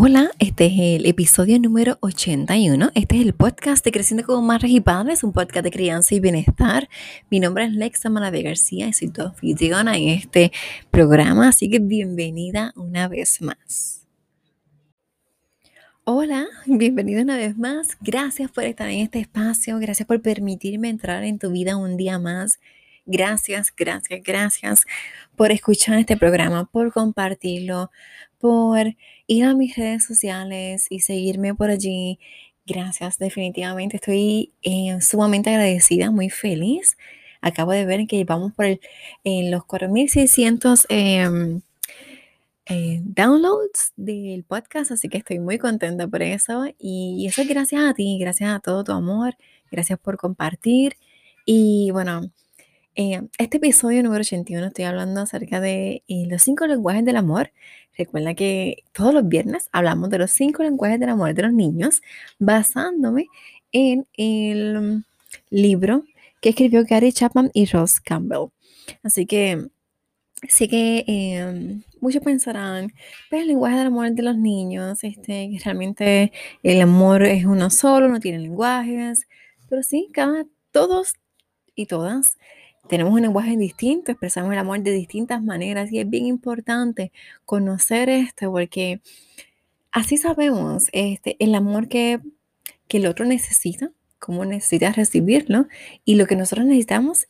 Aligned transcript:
Hola, 0.00 0.30
este 0.38 0.66
es 0.66 0.74
el 0.76 1.06
episodio 1.06 1.58
número 1.58 1.98
81. 2.02 2.92
Este 2.94 3.16
es 3.16 3.22
el 3.22 3.34
podcast 3.34 3.84
de 3.84 3.90
Creciendo 3.90 4.24
como 4.24 4.42
Madres 4.42 4.70
y 4.70 4.80
Padres, 4.80 5.24
un 5.24 5.32
podcast 5.32 5.64
de 5.64 5.72
crianza 5.72 6.14
y 6.14 6.20
bienestar. 6.20 6.88
Mi 7.32 7.40
nombre 7.40 7.64
es 7.64 7.72
Lexa 7.72 8.08
Malave 8.08 8.42
García 8.42 8.86
y 8.86 8.92
soy 8.92 9.08
tu 9.08 9.22
anfitriona 9.22 9.96
en 9.96 10.10
este 10.10 10.52
programa, 10.92 11.48
así 11.48 11.68
que 11.68 11.80
bienvenida 11.80 12.72
una 12.76 13.08
vez 13.08 13.42
más. 13.42 14.06
Hola, 16.04 16.46
bienvenida 16.66 17.22
una 17.22 17.36
vez 17.36 17.58
más. 17.58 17.98
Gracias 18.00 18.52
por 18.52 18.62
estar 18.62 18.88
en 18.90 19.00
este 19.00 19.18
espacio, 19.18 19.80
gracias 19.80 20.06
por 20.06 20.22
permitirme 20.22 20.90
entrar 20.90 21.24
en 21.24 21.40
tu 21.40 21.50
vida 21.50 21.76
un 21.76 21.96
día 21.96 22.20
más. 22.20 22.60
Gracias, 23.10 23.72
gracias, 23.74 24.20
gracias 24.22 24.84
por 25.34 25.50
escuchar 25.50 25.98
este 25.98 26.18
programa, 26.18 26.66
por 26.70 26.92
compartirlo, 26.92 27.90
por 28.38 28.94
ir 29.26 29.44
a 29.44 29.54
mis 29.54 29.74
redes 29.76 30.04
sociales 30.04 30.86
y 30.90 31.00
seguirme 31.00 31.54
por 31.54 31.70
allí. 31.70 32.18
Gracias, 32.66 33.18
definitivamente 33.18 33.96
estoy 33.96 34.52
eh, 34.62 34.98
sumamente 35.00 35.48
agradecida, 35.48 36.10
muy 36.10 36.28
feliz. 36.28 36.98
Acabo 37.40 37.72
de 37.72 37.86
ver 37.86 38.06
que 38.06 38.22
vamos 38.24 38.52
por 38.52 38.66
el, 38.66 39.50
los 39.50 39.64
4600 39.64 40.86
em, 40.90 41.62
eh, 42.66 43.00
downloads 43.04 43.94
del 43.96 44.44
podcast, 44.44 44.90
así 44.90 45.08
que 45.08 45.16
estoy 45.16 45.38
muy 45.38 45.56
contenta 45.56 46.06
por 46.08 46.22
eso. 46.22 46.66
Y 46.78 47.26
eso 47.26 47.40
es 47.40 47.48
gracias 47.48 47.82
a 47.84 47.94
ti, 47.94 48.18
gracias 48.20 48.50
a 48.50 48.60
todo 48.60 48.84
tu 48.84 48.92
amor, 48.92 49.34
gracias 49.70 49.98
por 49.98 50.18
compartir. 50.18 50.98
Y 51.46 51.90
bueno, 51.92 52.30
eh, 52.98 53.22
este 53.38 53.58
episodio 53.58 54.02
número 54.02 54.22
81 54.22 54.66
estoy 54.66 54.84
hablando 54.84 55.20
acerca 55.20 55.60
de 55.60 56.02
eh, 56.08 56.26
los 56.28 56.42
cinco 56.42 56.66
lenguajes 56.66 57.04
del 57.04 57.16
amor. 57.16 57.52
Recuerda 57.96 58.34
que 58.34 58.82
todos 58.92 59.14
los 59.14 59.28
viernes 59.28 59.68
hablamos 59.70 60.10
de 60.10 60.18
los 60.18 60.32
cinco 60.32 60.64
lenguajes 60.64 60.98
del 60.98 61.10
amor 61.10 61.32
de 61.32 61.42
los 61.42 61.52
niños, 61.52 62.02
basándome 62.40 63.28
en 63.70 64.08
el 64.14 65.04
libro 65.48 66.06
que 66.40 66.48
escribió 66.48 66.84
Gary 66.84 67.12
Chapman 67.12 67.52
y 67.54 67.66
Ross 67.66 68.00
Campbell. 68.00 68.48
Así 69.04 69.26
que 69.26 69.68
sé 70.48 70.68
que 70.68 71.04
em, 71.06 71.82
muchos 72.00 72.20
pensarán, 72.24 72.92
pues 73.30 73.42
el 73.42 73.48
lenguaje 73.48 73.76
del 73.76 73.86
amor 73.86 74.10
de 74.10 74.22
los 74.24 74.36
niños, 74.36 75.04
este, 75.04 75.56
realmente 75.64 76.32
el 76.64 76.80
amor 76.80 77.22
es 77.22 77.44
uno 77.44 77.70
solo, 77.70 78.08
no 78.08 78.18
tiene 78.18 78.40
lenguajes, 78.40 79.28
pero 79.68 79.84
sí, 79.84 80.08
cada, 80.12 80.46
todos 80.72 81.14
y 81.76 81.86
todas 81.86 82.38
tenemos 82.88 83.12
un 83.12 83.22
lenguaje 83.22 83.56
distinto, 83.56 84.12
expresamos 84.12 84.52
el 84.52 84.58
amor 84.58 84.80
de 84.80 84.92
distintas 84.92 85.42
maneras 85.42 85.92
y 85.92 86.00
es 86.00 86.08
bien 86.08 86.26
importante 86.26 87.12
conocer 87.44 88.08
esto 88.08 88.50
porque 88.50 89.00
así 89.92 90.16
sabemos 90.16 90.88
este, 90.92 91.36
el 91.38 91.54
amor 91.54 91.88
que, 91.88 92.20
el 92.88 93.06
otro 93.06 93.26
necesita, 93.26 93.90
cómo 94.18 94.44
necesita 94.44 94.92
recibirlo 94.92 95.68
y 96.04 96.14
lo 96.14 96.26
que 96.26 96.36
nosotros 96.36 96.66
necesitamos 96.66 97.28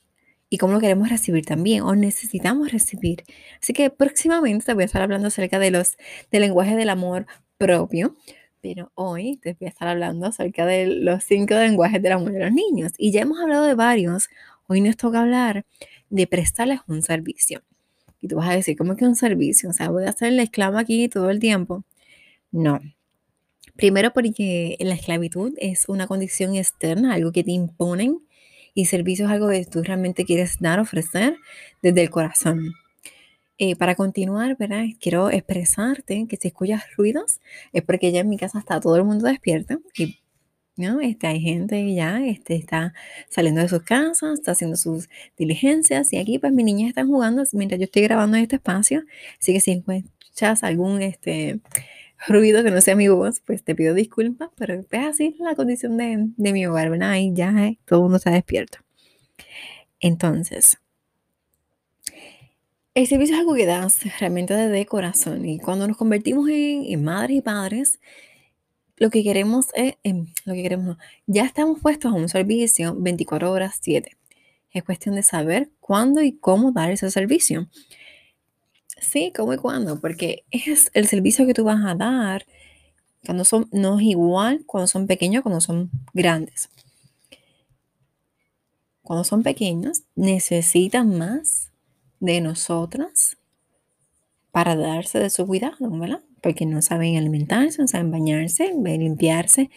y 0.48 0.58
cómo 0.58 0.74
lo 0.74 0.80
queremos 0.80 1.08
recibir 1.08 1.44
también 1.44 1.82
o 1.82 1.94
necesitamos 1.96 2.70
recibir. 2.72 3.24
Así 3.60 3.72
que 3.72 3.90
próximamente 3.90 4.64
te 4.66 4.74
voy 4.74 4.84
a 4.84 4.86
estar 4.86 5.02
hablando 5.02 5.28
acerca 5.28 5.58
de 5.58 5.72
los 5.72 5.96
del 6.30 6.42
lenguaje 6.42 6.76
del 6.76 6.90
amor 6.90 7.26
propio, 7.58 8.16
pero 8.60 8.92
hoy 8.94 9.38
te 9.42 9.56
voy 9.58 9.66
a 9.66 9.70
estar 9.70 9.88
hablando 9.88 10.26
acerca 10.26 10.64
de 10.64 10.86
los 10.86 11.24
cinco 11.24 11.54
lenguajes 11.54 12.00
del 12.00 12.12
amor 12.12 12.32
de 12.32 12.40
los 12.40 12.52
niños 12.52 12.92
y 12.96 13.10
ya 13.12 13.22
hemos 13.22 13.40
hablado 13.40 13.64
de 13.64 13.74
varios. 13.74 14.28
Hoy 14.68 14.82
nos 14.82 14.98
toca 14.98 15.22
hablar 15.22 15.64
de 16.10 16.26
prestarles 16.26 16.80
un 16.86 17.02
servicio. 17.02 17.62
Y 18.20 18.28
tú 18.28 18.36
vas 18.36 18.50
a 18.50 18.52
decir, 18.54 18.76
¿cómo 18.76 18.96
que 18.96 19.06
un 19.06 19.16
servicio? 19.16 19.70
O 19.70 19.72
sea, 19.72 19.88
voy 19.88 20.04
a 20.04 20.10
hacer 20.10 20.32
la 20.32 20.42
esclava 20.42 20.80
aquí 20.80 21.08
todo 21.08 21.30
el 21.30 21.40
tiempo. 21.40 21.84
No. 22.52 22.80
Primero 23.76 24.12
porque 24.12 24.76
la 24.80 24.94
esclavitud 24.94 25.54
es 25.56 25.88
una 25.88 26.06
condición 26.06 26.54
externa, 26.54 27.14
algo 27.14 27.32
que 27.32 27.44
te 27.44 27.52
imponen, 27.52 28.18
y 28.74 28.84
servicio 28.84 29.24
es 29.24 29.32
algo 29.32 29.48
que 29.48 29.64
tú 29.64 29.82
realmente 29.82 30.26
quieres 30.26 30.58
dar, 30.60 30.80
ofrecer 30.80 31.36
desde 31.82 32.02
el 32.02 32.10
corazón. 32.10 32.74
Eh, 33.56 33.74
para 33.74 33.94
continuar, 33.94 34.56
¿verdad? 34.58 34.84
quiero 35.00 35.30
expresarte 35.30 36.26
que 36.28 36.36
si 36.36 36.48
escuchas 36.48 36.84
ruidos 36.96 37.40
es 37.72 37.82
porque 37.82 38.12
ya 38.12 38.20
en 38.20 38.28
mi 38.28 38.36
casa 38.36 38.58
está 38.58 38.80
todo 38.80 38.96
el 38.96 39.04
mundo 39.04 39.26
despierto 39.26 39.80
y 39.96 40.18
¿no? 40.78 41.00
Este, 41.00 41.26
hay 41.26 41.40
gente 41.40 41.94
ya 41.94 42.24
este, 42.24 42.54
está 42.54 42.94
saliendo 43.28 43.60
de 43.60 43.68
sus 43.68 43.82
casas, 43.82 44.38
está 44.38 44.52
haciendo 44.52 44.76
sus 44.76 45.08
diligencias 45.36 46.12
y 46.12 46.18
aquí 46.18 46.38
pues 46.38 46.52
mis 46.52 46.64
niñas 46.64 46.88
están 46.90 47.08
jugando 47.08 47.44
mientras 47.52 47.78
yo 47.78 47.84
estoy 47.84 48.02
grabando 48.02 48.36
en 48.36 48.44
este 48.44 48.56
espacio. 48.56 49.02
Así 49.40 49.52
que 49.52 49.60
si 49.60 49.72
escuchas 49.72 50.62
algún 50.64 51.02
este, 51.02 51.60
ruido 52.26 52.62
que 52.64 52.70
no 52.70 52.80
sea 52.80 52.96
mi 52.96 53.08
voz, 53.08 53.40
pues 53.40 53.62
te 53.62 53.74
pido 53.74 53.94
disculpas, 53.94 54.50
pero 54.56 54.74
es 54.74 55.06
así 55.06 55.36
la 55.38 55.54
condición 55.54 55.96
de, 55.96 56.28
de 56.36 56.52
mi 56.52 56.66
hogar, 56.66 56.90
¿verdad? 56.90 57.10
Ahí 57.10 57.32
ya 57.34 57.50
eh, 57.66 57.78
todo 57.84 58.00
el 58.00 58.02
mundo 58.04 58.16
está 58.16 58.30
despierto. 58.30 58.78
Entonces, 60.00 60.78
el 62.94 63.06
servicio 63.06 63.34
es 63.34 63.40
algo 63.40 63.54
que 63.54 63.66
das 63.66 64.00
realmente 64.18 64.54
de 64.54 64.86
corazón 64.86 65.44
y 65.44 65.58
cuando 65.58 65.86
nos 65.86 65.96
convertimos 65.96 66.48
en, 66.48 66.84
en 66.84 67.04
madres 67.04 67.36
y 67.36 67.40
padres, 67.42 68.00
lo 68.98 69.10
que 69.10 69.22
queremos 69.22 69.66
es, 69.74 69.94
em, 70.02 70.26
lo 70.44 70.54
que 70.54 70.62
queremos, 70.62 70.96
ya 71.26 71.44
estamos 71.44 71.80
puestos 71.80 72.12
a 72.12 72.14
un 72.14 72.28
servicio 72.28 72.94
24 72.96 73.50
horas 73.50 73.78
7. 73.80 74.16
Es 74.70 74.84
cuestión 74.84 75.14
de 75.14 75.22
saber 75.22 75.70
cuándo 75.80 76.22
y 76.22 76.32
cómo 76.32 76.72
dar 76.72 76.90
ese 76.90 77.10
servicio. 77.10 77.68
Sí, 79.00 79.32
cómo 79.34 79.54
y 79.54 79.56
cuándo, 79.56 80.00
porque 80.00 80.44
es 80.50 80.90
el 80.94 81.06
servicio 81.06 81.46
que 81.46 81.54
tú 81.54 81.64
vas 81.64 81.84
a 81.84 81.94
dar 81.94 82.44
cuando 83.24 83.44
son, 83.44 83.68
no 83.72 83.98
es 83.98 84.06
igual 84.06 84.64
cuando 84.66 84.86
son 84.86 85.06
pequeños, 85.06 85.42
cuando 85.42 85.60
son 85.60 85.90
grandes. 86.12 86.68
Cuando 89.02 89.24
son 89.24 89.42
pequeños, 89.42 90.02
necesitan 90.14 91.16
más 91.16 91.70
de 92.20 92.40
nosotras 92.40 93.36
para 94.50 94.76
darse 94.76 95.18
de 95.18 95.30
su 95.30 95.46
cuidado, 95.46 95.90
¿verdad? 95.90 96.22
Porque 96.40 96.66
no 96.66 96.82
saben 96.82 97.16
alimentarse, 97.16 97.80
no 97.80 97.88
saben 97.88 98.10
bañarse, 98.10 98.72
limpiarse. 98.74 99.70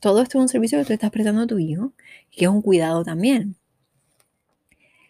Todo 0.00 0.22
esto 0.22 0.38
es 0.38 0.42
un 0.42 0.48
servicio 0.48 0.78
que 0.78 0.84
tú 0.84 0.92
estás 0.92 1.10
prestando 1.10 1.42
a 1.42 1.46
tu 1.46 1.58
hijo, 1.58 1.92
que 2.30 2.44
es 2.44 2.50
un 2.50 2.62
cuidado 2.62 3.04
también. 3.04 3.56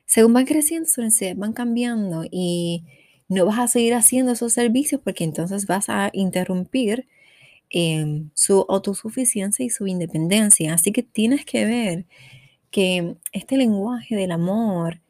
Según 0.06 0.32
van 0.32 0.47
creciendo, 0.47 0.88
sus 0.88 1.04
necesidades 1.04 1.38
van 1.38 1.52
cambiando 1.52 2.24
y 2.30 2.84
no 3.28 3.44
vas 3.44 3.58
a 3.58 3.68
seguir 3.68 3.94
haciendo 3.94 4.32
esos 4.32 4.54
servicios 4.54 5.00
porque 5.04 5.24
entonces 5.24 5.66
vas 5.66 5.91
a 5.91 6.10
interrumpir 6.14 7.06
em, 7.70 8.30
su 8.34 8.64
autosuficiencia 8.68 9.64
y 9.64 9.70
su 9.70 9.86
independencia. 9.86 10.72
Así 10.72 10.92
que 10.92 11.02
tienes 11.02 11.44
que 11.44 11.66
ver 11.66 12.06
que 12.70 13.16
este 13.32 13.56
lenguaje 13.58 14.16
del 14.16 14.32
amor 14.32 15.00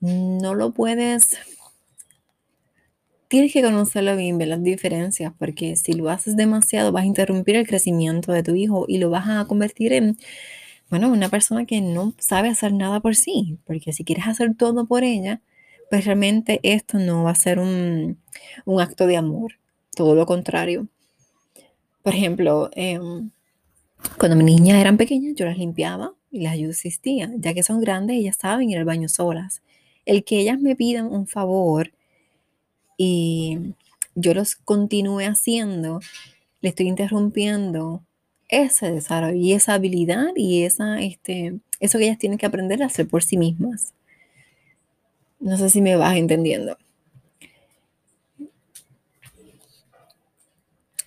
no 0.00 0.54
lo 0.54 0.72
puedes 0.72 1.36
tienes 3.28 3.52
que 3.52 3.62
conocerlo 3.62 4.16
bien, 4.16 4.38
ver 4.38 4.48
las 4.48 4.62
diferencias, 4.62 5.32
porque 5.38 5.76
si 5.76 5.92
lo 5.92 6.08
haces 6.08 6.36
demasiado 6.36 6.92
vas 6.92 7.04
a 7.04 7.06
interrumpir 7.06 7.56
el 7.56 7.66
crecimiento 7.66 8.32
de 8.32 8.42
tu 8.42 8.54
hijo 8.54 8.86
y 8.88 8.98
lo 8.98 9.10
vas 9.10 9.28
a 9.28 9.44
convertir 9.46 9.92
en, 9.92 10.18
bueno, 10.90 11.10
una 11.10 11.28
persona 11.28 11.66
que 11.66 11.80
no 11.80 12.14
sabe 12.18 12.48
hacer 12.48 12.72
nada 12.72 13.00
por 13.00 13.14
sí, 13.16 13.58
porque 13.66 13.92
si 13.92 14.04
quieres 14.04 14.26
hacer 14.26 14.54
todo 14.56 14.86
por 14.86 15.04
ella, 15.04 15.42
pues 15.90 16.04
realmente 16.04 16.60
esto 16.62 16.98
no 16.98 17.24
va 17.24 17.30
a 17.30 17.34
ser 17.34 17.58
un, 17.58 18.18
acto 18.80 19.06
de 19.06 19.16
amor, 19.16 19.52
todo 19.94 20.14
lo 20.14 20.26
contrario. 20.26 20.88
Por 22.02 22.14
ejemplo, 22.14 22.70
em, 22.74 23.30
cuando 24.18 24.36
mis 24.36 24.44
niñas 24.44 24.80
eran 24.80 24.96
pequeñas, 24.96 25.34
yo 25.36 25.44
las 25.46 25.58
limpiaba 25.58 26.14
y 26.30 26.40
las 26.40 26.58
asistía. 26.70 27.30
Ya 27.36 27.54
que 27.54 27.62
son 27.62 27.80
grandes, 27.80 28.16
ellas 28.16 28.36
saben 28.40 28.70
ir 28.70 28.78
al 28.78 28.84
baño 28.84 29.08
solas. 29.08 29.62
El 30.06 30.24
que 30.24 30.38
ellas 30.38 30.58
me 30.58 30.76
pidan 30.76 31.06
un 31.06 31.26
favor 31.26 31.92
y 32.98 33.74
yo 34.14 34.34
los 34.34 34.56
continúe 34.56 35.20
haciendo, 35.20 36.00
le 36.60 36.70
estoy 36.70 36.88
interrumpiendo 36.88 38.02
ese 38.48 38.90
desarrollo 38.90 39.36
y 39.36 39.52
esa 39.52 39.74
habilidad 39.74 40.32
y 40.34 40.64
esa, 40.64 41.00
este, 41.00 41.60
eso 41.80 41.98
que 41.98 42.04
ellas 42.04 42.18
tienen 42.18 42.38
que 42.38 42.46
aprender 42.46 42.82
a 42.82 42.86
hacer 42.86 43.08
por 43.08 43.22
sí 43.22 43.38
mismas. 43.38 43.94
No 45.40 45.56
sé 45.56 45.70
si 45.70 45.80
me 45.80 45.96
vas 45.96 46.16
entendiendo. 46.16 46.76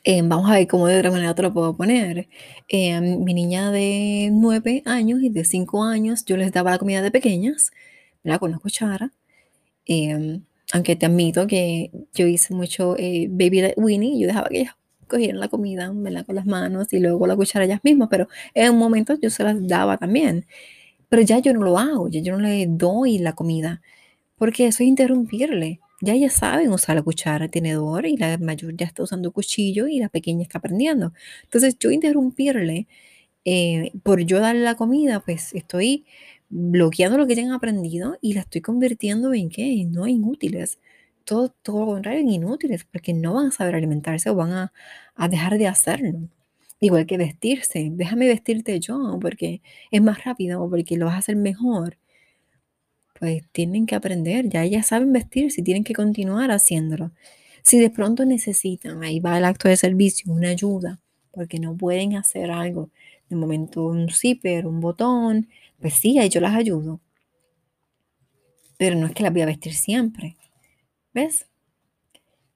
Eh, 0.03 0.21
vamos 0.23 0.49
a 0.49 0.55
ver 0.55 0.67
cómo 0.67 0.87
de 0.87 0.97
otra 0.97 1.11
manera 1.11 1.35
te 1.35 1.43
lo 1.43 1.53
puedo 1.53 1.75
poner. 1.75 2.27
Eh, 2.69 2.99
mi 3.01 3.33
niña 3.33 3.71
de 3.71 4.29
9 4.31 4.81
años 4.85 5.21
y 5.21 5.29
de 5.29 5.43
5 5.45 5.83
años, 5.83 6.25
yo 6.25 6.37
les 6.37 6.51
daba 6.51 6.71
la 6.71 6.79
comida 6.79 7.01
de 7.01 7.11
pequeñas. 7.11 7.71
Con 8.39 8.51
la 8.51 8.59
cuchara. 8.59 9.11
Eh, 9.85 10.39
aunque 10.71 10.95
te 10.95 11.05
admito 11.05 11.47
que 11.47 11.91
yo 12.13 12.27
hice 12.27 12.53
mucho 12.53 12.95
eh, 12.97 13.27
Baby 13.29 13.73
Winnie, 13.77 14.19
yo 14.19 14.27
dejaba 14.27 14.49
que 14.49 14.61
ellas 14.61 14.75
cogieran 15.07 15.39
la 15.39 15.49
comida 15.49 15.93
con 16.25 16.35
las 16.35 16.45
manos 16.45 16.87
y 16.93 16.99
luego 16.99 17.27
la 17.27 17.35
cuchara 17.35 17.65
ellas 17.65 17.81
mismas, 17.83 18.07
pero 18.09 18.27
en 18.53 18.71
un 18.71 18.79
momento 18.79 19.15
yo 19.21 19.29
se 19.29 19.43
las 19.43 19.67
daba 19.67 19.97
también. 19.97 20.45
Pero 21.09 21.21
ya 21.23 21.39
yo 21.39 21.53
no 21.53 21.61
lo 21.63 21.77
hago, 21.77 22.09
ya 22.09 22.21
yo 22.21 22.33
no 22.33 22.39
le 22.39 22.67
doy 22.67 23.17
la 23.19 23.33
comida, 23.33 23.81
porque 24.37 24.67
eso 24.67 24.83
es 24.83 24.89
interrumpirle. 24.89 25.81
ya 26.01 26.13
ellas 26.13 26.33
saben 26.33 26.71
usar 26.71 26.95
la 26.95 27.03
cuchara, 27.03 27.45
el 27.45 27.51
tenedor 27.51 28.05
y 28.07 28.17
la 28.17 28.37
mayor 28.39 28.75
ya 28.77 28.85
está 28.87 29.03
usando 29.03 29.31
cuchillo 29.31 29.87
y 29.87 29.99
la 29.99 30.09
pequeña 30.09 30.43
está 30.43 30.59
aprendiendo. 30.59 31.13
Entonces 31.43 31.77
yo 31.79 31.91
interrumpirle 31.91 32.87
eh, 33.45 33.91
por 34.03 34.21
yo 34.21 34.39
darle 34.39 34.61
la 34.63 34.75
comida, 34.75 35.19
pues 35.21 35.53
estoy 35.53 36.05
bloqueando 36.51 37.17
lo 37.17 37.27
que 37.27 37.35
ya 37.35 37.43
han 37.43 37.51
aprendido 37.53 38.17
y 38.21 38.33
la 38.33 38.41
estoy 38.41 38.61
convirtiendo 38.61 39.33
en 39.33 39.49
qué? 39.49 39.85
No 39.85 40.07
inútiles. 40.07 40.79
Todo, 41.25 41.49
todo 41.49 41.81
lo 41.81 41.85
contrario, 41.93 42.21
en 42.21 42.29
inútiles, 42.29 42.85
porque 42.85 43.13
no 43.13 43.33
van 43.35 43.47
a 43.47 43.51
saber 43.51 43.75
alimentarse 43.75 44.29
o 44.29 44.35
van 44.35 44.51
a, 44.53 44.73
a 45.15 45.27
dejar 45.29 45.57
de 45.57 45.67
hacerlo. 45.67 46.29
Igual 46.79 47.05
que 47.05 47.17
vestirse. 47.17 47.89
Déjame 47.91 48.27
vestirte 48.27 48.79
yo 48.79 49.17
porque 49.21 49.61
es 49.91 50.01
más 50.01 50.23
rápido 50.25 50.63
o 50.63 50.69
porque 50.69 50.97
lo 50.97 51.05
vas 51.05 51.15
a 51.15 51.19
hacer 51.19 51.35
mejor. 51.35 51.97
Pues 53.19 53.43
tienen 53.51 53.85
que 53.85 53.95
aprender, 53.95 54.49
ya 54.49 54.63
ellas 54.63 54.87
saben 54.87 55.13
vestirse 55.13 55.61
y 55.61 55.63
tienen 55.63 55.83
que 55.83 55.93
continuar 55.93 56.51
haciéndolo. 56.51 57.11
Si 57.63 57.79
de 57.79 57.91
pronto 57.91 58.25
necesitan, 58.25 59.03
ahí 59.03 59.19
va 59.19 59.37
el 59.37 59.45
acto 59.45 59.69
de 59.69 59.77
servicio, 59.77 60.33
una 60.33 60.49
ayuda, 60.49 60.99
porque 61.31 61.59
no 61.59 61.77
pueden 61.77 62.15
hacer 62.15 62.49
algo. 62.51 62.89
De 63.29 63.35
momento 63.35 63.85
un 63.85 64.09
zipper, 64.09 64.65
un 64.65 64.79
botón, 64.81 65.47
pues 65.81 65.95
sí, 65.95 66.19
ahí 66.19 66.29
yo 66.29 66.39
las 66.39 66.55
ayudo. 66.55 66.99
Pero 68.77 68.95
no 68.95 69.07
es 69.07 69.13
que 69.13 69.23
las 69.23 69.33
voy 69.33 69.41
a 69.41 69.47
vestir 69.47 69.73
siempre. 69.73 70.37
¿Ves? 71.13 71.47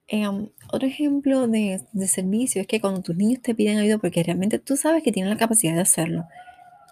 Em, 0.07 0.49
otro 0.71 0.87
ejemplo 0.87 1.47
de, 1.47 1.81
de 1.91 2.07
servicio 2.07 2.61
es 2.61 2.67
que 2.67 2.79
cuando 2.79 3.01
tus 3.01 3.15
niños 3.15 3.41
te 3.41 3.55
piden 3.55 3.79
ayuda, 3.79 3.97
porque 3.97 4.23
realmente 4.23 4.59
tú 4.59 4.77
sabes 4.77 5.03
que 5.03 5.11
tienen 5.11 5.31
la 5.31 5.37
capacidad 5.37 5.73
de 5.73 5.81
hacerlo, 5.81 6.25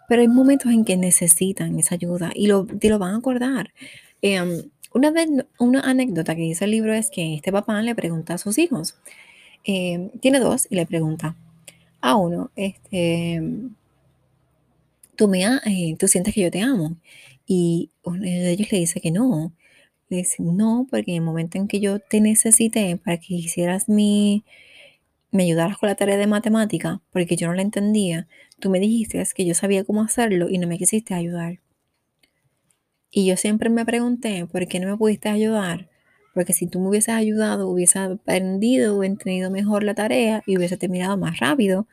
pero 0.08 0.22
hay 0.22 0.28
momentos 0.28 0.72
en 0.72 0.86
que 0.86 0.98
necesitan 0.98 1.78
esa 1.80 1.96
ayuda 1.96 2.32
y 2.36 2.48
lo, 2.48 2.66
te 2.66 2.90
lo 2.90 3.00
van 3.00 3.16
a 3.16 3.18
acordar. 3.18 3.74
Em, 4.22 4.70
una, 4.94 5.12
vez, 5.12 5.28
una 5.60 5.82
anécdota 5.82 6.36
que 6.36 6.42
dice 6.42 6.66
el 6.66 6.72
libro 6.72 6.94
es 6.94 7.10
que 7.10 7.36
este 7.36 7.52
papá 7.52 7.82
le 7.82 7.96
pregunta 7.96 8.36
a 8.36 8.38
sus 8.38 8.58
hijos, 8.58 8.96
em, 9.64 10.10
tiene 10.22 10.40
dos, 10.40 10.68
y 10.70 10.76
le 10.76 10.86
pregunta 10.86 11.36
a 12.02 12.16
uno, 12.16 12.52
este, 12.56 13.42
tú, 15.16 15.28
me, 15.28 15.44
eh, 15.44 15.96
tú 16.00 16.08
sientes 16.08 16.34
que 16.34 16.42
yo 16.42 16.52
te 16.52 16.62
amo. 16.62 16.98
Y 17.46 17.92
uno 18.04 18.22
de 18.22 18.52
ellos 18.52 18.72
le 18.72 18.80
dice 18.80 19.02
que 19.02 19.12
no. 19.12 19.54
Le 20.10 20.18
dice, 20.18 20.44
no, 20.44 20.88
porque 20.90 21.12
en 21.12 21.18
el 21.18 21.24
momento 21.24 21.58
en 21.58 21.68
que 21.68 21.80
yo 21.80 22.00
te 22.00 22.22
necesité 22.22 22.98
para 22.98 23.18
que 23.18 23.36
hicieras 23.36 23.90
mi, 23.90 24.46
me 25.34 25.44
ayudaras 25.44 25.78
con 25.78 25.90
la 25.90 25.96
tarea 25.96 26.18
de 26.18 26.28
matemática, 26.28 27.02
porque 27.12 27.36
yo 27.36 27.48
no 27.48 27.54
la 27.54 27.64
entendía, 27.64 28.28
tú 28.60 28.70
me 28.70 28.80
dijiste 28.80 29.24
que 29.36 29.46
yo 29.46 29.56
sabía 29.56 29.84
cómo 29.84 30.04
hacerlo 30.04 30.48
y 30.50 30.60
no 30.60 30.68
me 30.68 30.78
quisiste 30.78 31.14
ayudar. 31.16 31.60
Y 33.12 33.26
yo 33.26 33.38
siempre 33.38 33.70
me 33.70 33.86
pregunté, 33.86 34.46
¿por 34.46 34.68
qué 34.68 34.80
no 34.80 34.88
me 34.88 34.98
pudiste 34.98 35.30
ayudar? 35.30 35.90
Porque 36.34 36.54
si 36.54 36.68
tú 36.68 36.80
me 36.80 36.90
hubieses 36.90 37.14
ayudado, 37.16 37.68
hubiese 37.68 38.00
aprendido 38.00 38.98
o 38.98 39.04
entendido 39.04 39.52
mejor 39.52 39.84
la 39.84 39.94
tarea 39.96 40.44
y 40.46 40.58
hubiese 40.58 40.78
terminado 40.78 41.18
más 41.18 41.40
rápido, 41.40 41.88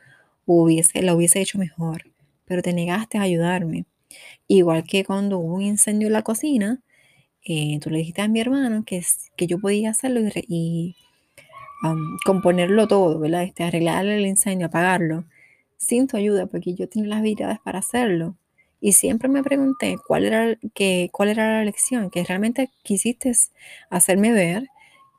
hubiese, 0.46 1.02
la 1.02 1.14
hubiese 1.14 1.40
hecho 1.40 1.58
mejor. 1.58 2.09
Pero 2.50 2.62
te 2.62 2.72
negaste 2.72 3.16
a 3.16 3.22
ayudarme. 3.22 3.84
Igual 4.48 4.82
que 4.82 5.04
cuando 5.04 5.38
hubo 5.38 5.54
un 5.54 5.62
incendio 5.62 6.08
en 6.08 6.14
la 6.14 6.22
cocina, 6.22 6.82
eh, 7.44 7.78
tú 7.80 7.90
le 7.90 7.98
dijiste 7.98 8.22
a 8.22 8.28
mi 8.28 8.40
hermano 8.40 8.82
que, 8.84 9.00
que 9.36 9.46
yo 9.46 9.60
podía 9.60 9.90
hacerlo 9.90 10.20
y, 10.48 10.96
componerlo 12.24 12.88
todo, 12.88 13.20
¿verdad? 13.20 13.44
Este, 13.44 13.62
arreglarle 13.62 14.16
el 14.16 14.26
incendio, 14.26 14.66
apagarlo, 14.66 15.26
sin 15.76 16.08
tu 16.08 16.16
ayuda, 16.16 16.46
porque 16.46 16.74
yo 16.74 16.88
tenía 16.88 17.10
las 17.10 17.18
habilidades 17.20 17.60
para 17.60 17.78
hacerlo. 17.78 18.36
Y 18.80 18.94
siempre 18.94 19.28
me 19.28 19.44
pregunté 19.44 19.96
cuál 20.04 20.24
era, 20.24 20.56
que, 20.74 21.08
cuál 21.12 21.28
era 21.28 21.58
la 21.58 21.64
lección, 21.64 22.10
que 22.10 22.24
realmente 22.24 22.68
quisiste 22.82 23.30
hacerme 23.90 24.32
ver 24.32 24.66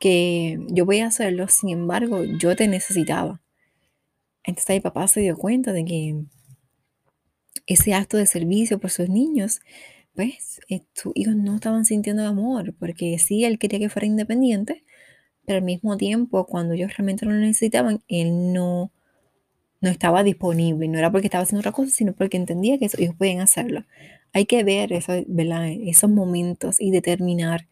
que 0.00 0.58
yo 0.68 0.84
voy 0.84 1.00
a 1.00 1.06
hacerlo, 1.06 1.48
sin 1.48 1.70
embargo, 1.70 2.24
yo 2.24 2.56
te 2.56 2.68
necesitaba. 2.68 3.40
Entonces 4.44 4.76
mi 4.76 4.80
papá 4.80 5.08
se 5.08 5.20
dio 5.20 5.38
cuenta 5.38 5.72
de 5.72 5.86
que 5.86 6.24
ese 7.66 7.94
acto 7.94 8.16
de 8.16 8.26
servicio 8.26 8.78
por 8.78 8.90
sus 8.90 9.08
niños, 9.08 9.60
pues 10.14 10.60
eh, 10.68 10.82
sus 10.94 11.12
hijos 11.14 11.36
no 11.36 11.56
estaban 11.56 11.84
sintiendo 11.84 12.26
amor, 12.26 12.74
porque 12.78 13.18
sí, 13.18 13.44
él 13.44 13.58
quería 13.58 13.78
que 13.78 13.88
fuera 13.88 14.06
independiente, 14.06 14.84
pero 15.46 15.58
al 15.58 15.64
mismo 15.64 15.96
tiempo, 15.96 16.46
cuando 16.46 16.74
ellos 16.74 16.96
realmente 16.96 17.26
lo 17.26 17.32
necesitaban, 17.32 18.02
él 18.08 18.52
no, 18.52 18.92
no 19.80 19.90
estaba 19.90 20.22
disponible. 20.22 20.88
No 20.88 20.98
era 20.98 21.10
porque 21.10 21.26
estaba 21.26 21.42
haciendo 21.44 21.60
otra 21.60 21.72
cosa, 21.72 21.90
sino 21.90 22.14
porque 22.14 22.36
entendía 22.36 22.78
que 22.78 22.88
ellos 22.98 23.14
podían 23.16 23.40
hacerlo. 23.40 23.84
Hay 24.32 24.46
que 24.46 24.64
ver 24.64 24.92
eso, 24.92 25.12
esos 25.12 26.10
momentos 26.10 26.80
y 26.80 26.90
determinar 26.90 27.66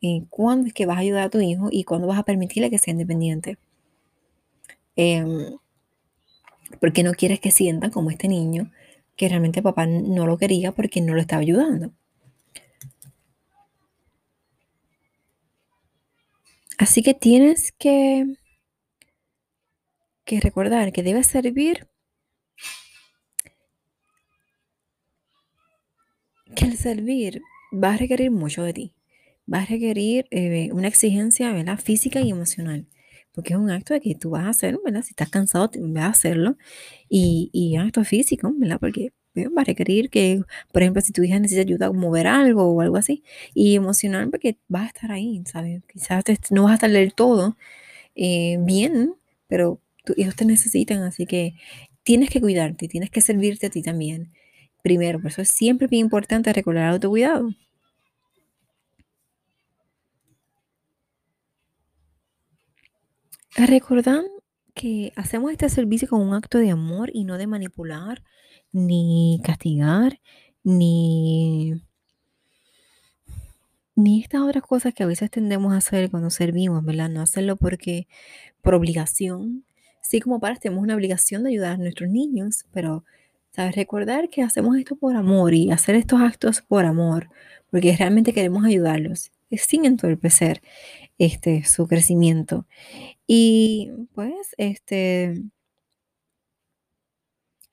eh, 0.00 0.22
cuándo 0.30 0.68
es 0.68 0.74
que 0.74 0.86
vas 0.86 0.98
a 0.98 1.00
ayudar 1.00 1.24
a 1.24 1.30
tu 1.30 1.40
hijo 1.40 1.68
y 1.72 1.84
cuándo 1.84 2.06
vas 2.08 2.18
a 2.18 2.24
permitirle 2.24 2.70
que 2.70 2.78
sea 2.78 2.92
independiente. 2.92 3.58
Em, 4.96 5.58
porque 6.80 7.02
no 7.02 7.12
quieres 7.12 7.40
que 7.40 7.50
sientan 7.50 7.90
como 7.90 8.10
este 8.10 8.28
niño 8.28 8.70
que 9.18 9.28
realmente 9.28 9.62
papá 9.62 9.84
no 9.86 10.26
lo 10.26 10.38
quería 10.38 10.72
porque 10.72 11.00
no 11.02 11.12
lo 11.14 11.20
estaba 11.20 11.42
ayudando. 11.42 11.92
Así 16.78 17.02
que 17.02 17.12
tienes 17.12 17.72
que, 17.72 18.24
que 20.24 20.40
recordar 20.40 20.92
que 20.92 21.02
debes 21.02 21.26
servir, 21.26 21.88
que 26.54 26.64
el 26.66 26.76
servir 26.76 27.42
va 27.72 27.94
a 27.94 27.96
requerir 27.96 28.30
mucho 28.30 28.62
de 28.62 28.72
ti. 28.72 28.94
Va 29.52 29.62
a 29.62 29.66
requerir 29.66 30.26
eh, 30.30 30.70
una 30.72 30.86
exigencia 30.86 31.52
¿verdad? 31.52 31.80
física 31.80 32.20
y 32.20 32.30
emocional 32.30 32.86
porque 33.38 33.52
es 33.54 33.58
un 33.60 33.70
acto 33.70 33.94
de 33.94 34.00
que 34.00 34.16
tú 34.16 34.30
vas 34.30 34.46
a 34.46 34.48
hacer, 34.48 34.80
¿verdad? 34.84 35.02
Si 35.02 35.10
estás 35.10 35.30
cansado, 35.30 35.70
vas 35.78 36.04
a 36.04 36.08
hacerlo. 36.08 36.56
Y, 37.08 37.50
y 37.52 37.76
acto 37.76 38.02
físico, 38.04 38.52
¿verdad? 38.56 38.80
Porque 38.80 39.12
va 39.36 39.62
a 39.62 39.64
requerir 39.64 40.10
que, 40.10 40.42
por 40.72 40.82
ejemplo, 40.82 41.00
si 41.02 41.12
tu 41.12 41.22
hija 41.22 41.38
necesita 41.38 41.62
ayuda 41.62 41.86
a 41.86 41.92
mover 41.92 42.26
algo 42.26 42.64
o 42.64 42.80
algo 42.80 42.96
así, 42.96 43.22
y 43.54 43.76
emocional 43.76 44.28
porque 44.28 44.58
vas 44.66 44.86
a 44.86 44.86
estar 44.88 45.12
ahí, 45.12 45.40
¿sabes? 45.46 45.82
Quizás 45.86 46.24
no 46.50 46.64
vas 46.64 46.72
a 46.72 46.74
estar 46.74 46.90
del 46.90 47.14
todo 47.14 47.56
eh, 48.16 48.58
bien, 48.60 49.14
pero 49.46 49.80
tus 50.04 50.18
hijos 50.18 50.34
te 50.36 50.44
necesitan, 50.44 51.02
así 51.04 51.24
que 51.26 51.54
tienes 52.02 52.30
que 52.30 52.40
cuidarte, 52.40 52.88
tienes 52.88 53.10
que 53.10 53.20
servirte 53.20 53.68
a 53.68 53.70
ti 53.70 53.82
también. 53.82 54.32
Primero, 54.82 55.20
por 55.20 55.30
eso 55.30 55.42
es 55.42 55.50
siempre 55.50 55.86
bien 55.86 56.06
importante 56.06 56.52
recordar 56.52 56.86
el 56.86 56.94
autocuidado. 56.94 57.50
Recordar 63.56 64.24
que 64.74 65.12
hacemos 65.16 65.50
este 65.50 65.68
servicio 65.68 66.08
con 66.08 66.20
un 66.20 66.34
acto 66.34 66.58
de 66.58 66.70
amor 66.70 67.10
y 67.12 67.24
no 67.24 67.38
de 67.38 67.46
manipular, 67.46 68.22
ni 68.72 69.40
castigar, 69.44 70.20
ni, 70.62 71.74
ni 73.96 74.22
estas 74.22 74.42
otras 74.42 74.62
cosas 74.62 74.94
que 74.94 75.02
a 75.02 75.06
veces 75.06 75.30
tendemos 75.30 75.72
a 75.72 75.78
hacer 75.78 76.10
cuando 76.10 76.30
servimos, 76.30 76.84
¿verdad? 76.84 77.08
No 77.08 77.22
hacerlo 77.22 77.56
porque 77.56 78.06
por 78.62 78.74
obligación. 78.74 79.64
Sí, 80.02 80.20
como 80.20 80.40
padres 80.40 80.60
tenemos 80.60 80.84
una 80.84 80.94
obligación 80.94 81.42
de 81.42 81.50
ayudar 81.50 81.72
a 81.72 81.76
nuestros 81.78 82.08
niños, 82.10 82.64
pero 82.72 83.04
¿sabes? 83.50 83.74
Recordar 83.74 84.28
que 84.28 84.42
hacemos 84.42 84.76
esto 84.76 84.96
por 84.96 85.16
amor 85.16 85.54
y 85.54 85.70
hacer 85.70 85.96
estos 85.96 86.20
actos 86.20 86.62
por 86.62 86.84
amor, 86.84 87.28
porque 87.70 87.96
realmente 87.96 88.32
queremos 88.32 88.64
ayudarlos, 88.64 89.32
sin 89.56 89.84
entorpecer 89.84 90.62
este, 91.18 91.64
su 91.64 91.86
crecimiento. 91.86 92.66
Y 93.26 93.90
pues, 94.14 94.54
este, 94.58 95.42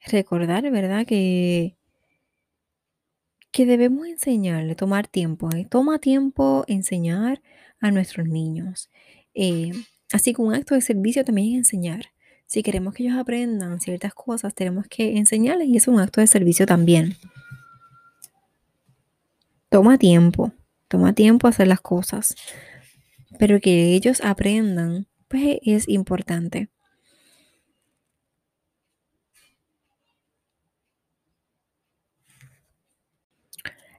recordar, 0.05 0.69
¿verdad? 0.71 1.05
Que, 1.05 1.75
que 3.51 3.65
debemos 3.65 4.07
enseñarle, 4.07 4.75
tomar 4.75 5.07
tiempo. 5.07 5.49
¿eh? 5.55 5.65
Toma 5.69 5.99
tiempo 5.99 6.65
enseñar 6.67 7.41
a 7.79 7.91
nuestros 7.91 8.27
niños. 8.27 8.89
Eh, 9.33 9.71
así 10.11 10.33
que 10.33 10.41
un 10.41 10.53
acto 10.53 10.75
de 10.75 10.81
servicio 10.81 11.23
también 11.23 11.53
es 11.53 11.57
enseñar. 11.59 12.05
Si 12.47 12.61
queremos 12.61 12.93
que 12.93 13.03
ellos 13.03 13.17
aprendan 13.17 13.79
ciertas 13.79 14.13
cosas, 14.13 14.53
tenemos 14.53 14.87
que 14.87 15.17
enseñarles 15.17 15.67
y 15.67 15.77
es 15.77 15.87
un 15.87 15.99
acto 15.99 16.21
de 16.21 16.27
servicio 16.27 16.65
también. 16.65 17.15
Toma 19.69 19.97
tiempo, 19.97 20.53
toma 20.95 21.13
tiempo 21.13 21.49
hacer 21.49 21.67
las 21.67 21.81
cosas, 21.81 22.35
pero 23.37 23.59
que 23.59 23.93
ellos 23.93 24.21
aprendan 24.23 25.07
pues 25.27 25.57
es 25.63 25.89
importante. 25.89 26.69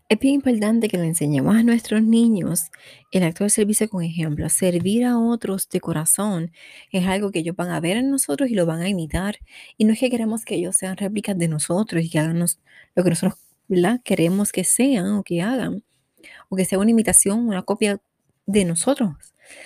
Es 0.09 0.19
bien 0.21 0.35
importante 0.37 0.89
que 0.89 0.97
le 0.97 1.05
enseñemos 1.05 1.55
a 1.57 1.63
nuestros 1.65 2.03
niños 2.03 2.71
el 3.11 3.25
acto 3.25 3.45
de 3.45 3.51
servicio 3.51 3.89
con 3.91 4.03
ejemplo. 4.03 4.49
Servir 4.49 5.05
a 5.05 5.19
otros 5.19 5.69
de 5.69 5.81
corazón 5.81 6.53
es 6.93 7.05
algo 7.07 7.31
que 7.31 7.41
ellos 7.41 7.57
van 7.57 7.71
a 7.71 7.81
ver 7.81 7.99
en 7.99 8.11
nosotros 8.11 8.49
y 8.49 8.55
lo 8.55 8.65
van 8.67 8.81
a 8.81 8.89
imitar. 8.89 9.37
Y 9.77 9.85
no 9.85 9.93
es 9.93 9.99
que 9.99 10.09
queremos 10.09 10.45
que 10.45 10.55
ellos 10.55 10.77
sean 10.77 10.97
réplicas 10.97 11.37
de 11.37 11.49
nosotros 11.49 12.03
y 12.05 12.09
que 12.09 12.21
hagan 12.21 12.39
lo 12.39 13.05
que 13.05 13.11
nosotros 13.11 13.35
queremos 14.05 14.53
que 14.53 14.65
sean 14.65 15.09
o 15.15 15.25
que 15.25 15.43
hagan. 15.43 15.83
O 16.49 16.57
que 16.57 16.65
sea 16.65 16.79
una 16.79 16.91
imitación, 16.91 17.49
una 17.49 17.63
copia 17.63 18.01
de 18.47 18.65
nosotros 18.65 19.15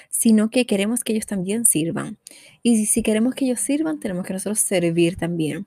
sino 0.08 0.50
que 0.50 0.66
queremos 0.66 1.02
que 1.04 1.12
ellos 1.12 1.26
también 1.26 1.64
sirvan. 1.64 2.18
Y 2.62 2.86
si 2.86 3.02
queremos 3.02 3.34
que 3.34 3.46
ellos 3.46 3.60
sirvan, 3.60 4.00
tenemos 4.00 4.26
que 4.26 4.32
nosotros 4.32 4.60
servir 4.60 5.16
también. 5.16 5.66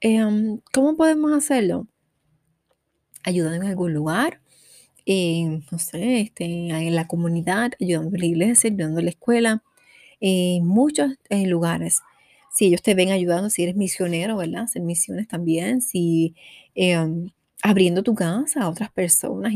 Em, 0.00 0.60
¿Cómo 0.72 0.96
podemos 0.96 1.32
hacerlo? 1.32 1.86
Ayudando 3.22 3.56
en 3.56 3.64
algún 3.64 3.92
lugar, 3.92 4.40
no 5.06 5.78
sé, 5.78 6.20
este, 6.20 6.44
en 6.44 6.94
la 6.94 7.06
comunidad, 7.08 7.72
ayudando 7.80 8.16
a 8.16 8.18
la 8.18 8.26
iglesia, 8.26 8.70
ayudando 8.70 9.00
a 9.00 9.02
la 9.02 9.10
escuela, 9.10 9.62
en 10.20 10.66
muchos 10.66 11.12
eh, 11.30 11.46
lugares. 11.46 12.00
Si 12.52 12.66
ellos 12.66 12.82
te 12.82 12.94
ven 12.94 13.10
ayudando, 13.10 13.50
si 13.50 13.62
eres 13.62 13.76
misionero, 13.76 14.36
¿verdad? 14.36 14.64
Hacer 14.64 14.82
misiones 14.82 15.28
también, 15.28 15.82
si 15.82 16.34
em, 16.74 17.30
abriendo 17.62 18.02
tu 18.02 18.14
casa 18.14 18.62
a 18.62 18.68
otras 18.68 18.90
personas 18.90 19.52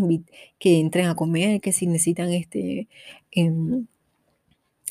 que 0.58 0.80
entren 0.80 1.06
a 1.06 1.14
comer, 1.14 1.60
que 1.60 1.72
si 1.72 1.86
necesitan 1.86 2.32
este 2.32 2.88
em, 3.30 3.86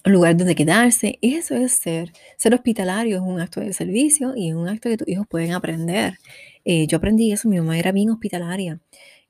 lugar 0.05 0.35
donde 0.37 0.55
quedarse. 0.55 1.17
Eso 1.21 1.55
es 1.55 1.73
ser. 1.73 2.11
Ser 2.37 2.53
hospitalario 2.53 3.17
es 3.17 3.21
un 3.21 3.39
acto 3.39 3.59
de 3.61 3.73
servicio 3.73 4.35
y 4.35 4.49
es 4.49 4.55
un 4.55 4.67
acto 4.67 4.89
que 4.89 4.97
tus 4.97 5.07
hijos 5.07 5.27
pueden 5.27 5.53
aprender. 5.53 6.17
Eh, 6.65 6.87
yo 6.87 6.97
aprendí 6.97 7.31
eso, 7.31 7.49
mi 7.49 7.57
mamá 7.57 7.77
era 7.77 7.91
bien 7.91 8.09
hospitalaria. 8.09 8.79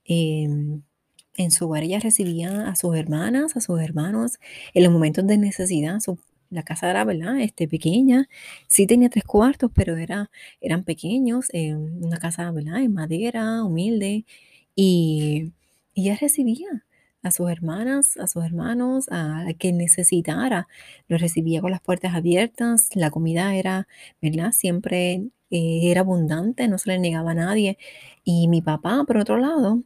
Em, 0.05 0.81
en 1.37 1.51
su 1.51 1.65
hogar 1.65 1.83
ella 1.83 1.99
recibía 1.99 2.67
a 2.69 2.75
sus 2.75 2.95
hermanas, 2.95 3.55
a 3.57 3.61
sus 3.61 3.81
hermanos, 3.81 4.39
en 4.73 4.83
los 4.83 4.93
momentos 4.93 5.25
de 5.27 5.37
necesidad. 5.37 5.99
La 6.53 6.63
casa 6.63 6.89
era, 6.89 7.03
¿verdad? 7.05 7.39
Este, 7.39 7.67
pequeña. 7.67 8.29
Sí 8.67 8.87
tenía 8.87 9.09
tres 9.09 9.23
cuartos, 9.25 9.71
pero 9.73 9.97
era, 9.97 10.31
eran 10.61 10.83
pequeños. 10.83 11.47
Eh, 11.53 11.75
una 11.75 12.17
casa, 12.19 12.51
¿verdad? 12.51 12.81
En 12.81 12.93
madera, 12.93 13.63
humilde. 13.63 14.25
Y, 14.75 15.53
y 15.93 16.09
ella 16.09 16.17
recibía 16.19 16.85
a 17.23 17.31
sus 17.31 17.49
hermanas, 17.49 18.17
a 18.17 18.27
sus 18.27 18.43
hermanos, 18.43 19.07
a, 19.11 19.47
a 19.47 19.53
que 19.53 19.71
necesitara. 19.73 20.67
Los 21.07 21.21
recibía 21.21 21.61
con 21.61 21.71
las 21.71 21.81
puertas 21.81 22.15
abiertas. 22.15 22.89
La 22.95 23.11
comida 23.11 23.55
era, 23.55 23.87
¿verdad? 24.21 24.51
Siempre 24.51 25.23
eh, 25.53 25.91
era 25.91 26.01
abundante, 26.01 26.67
no 26.67 26.77
se 26.79 26.89
le 26.89 26.99
negaba 26.99 27.31
a 27.31 27.35
nadie. 27.35 27.77
Y 28.23 28.47
mi 28.47 28.61
papá, 28.61 29.03
por 29.05 29.17
otro 29.17 29.37
lado, 29.37 29.83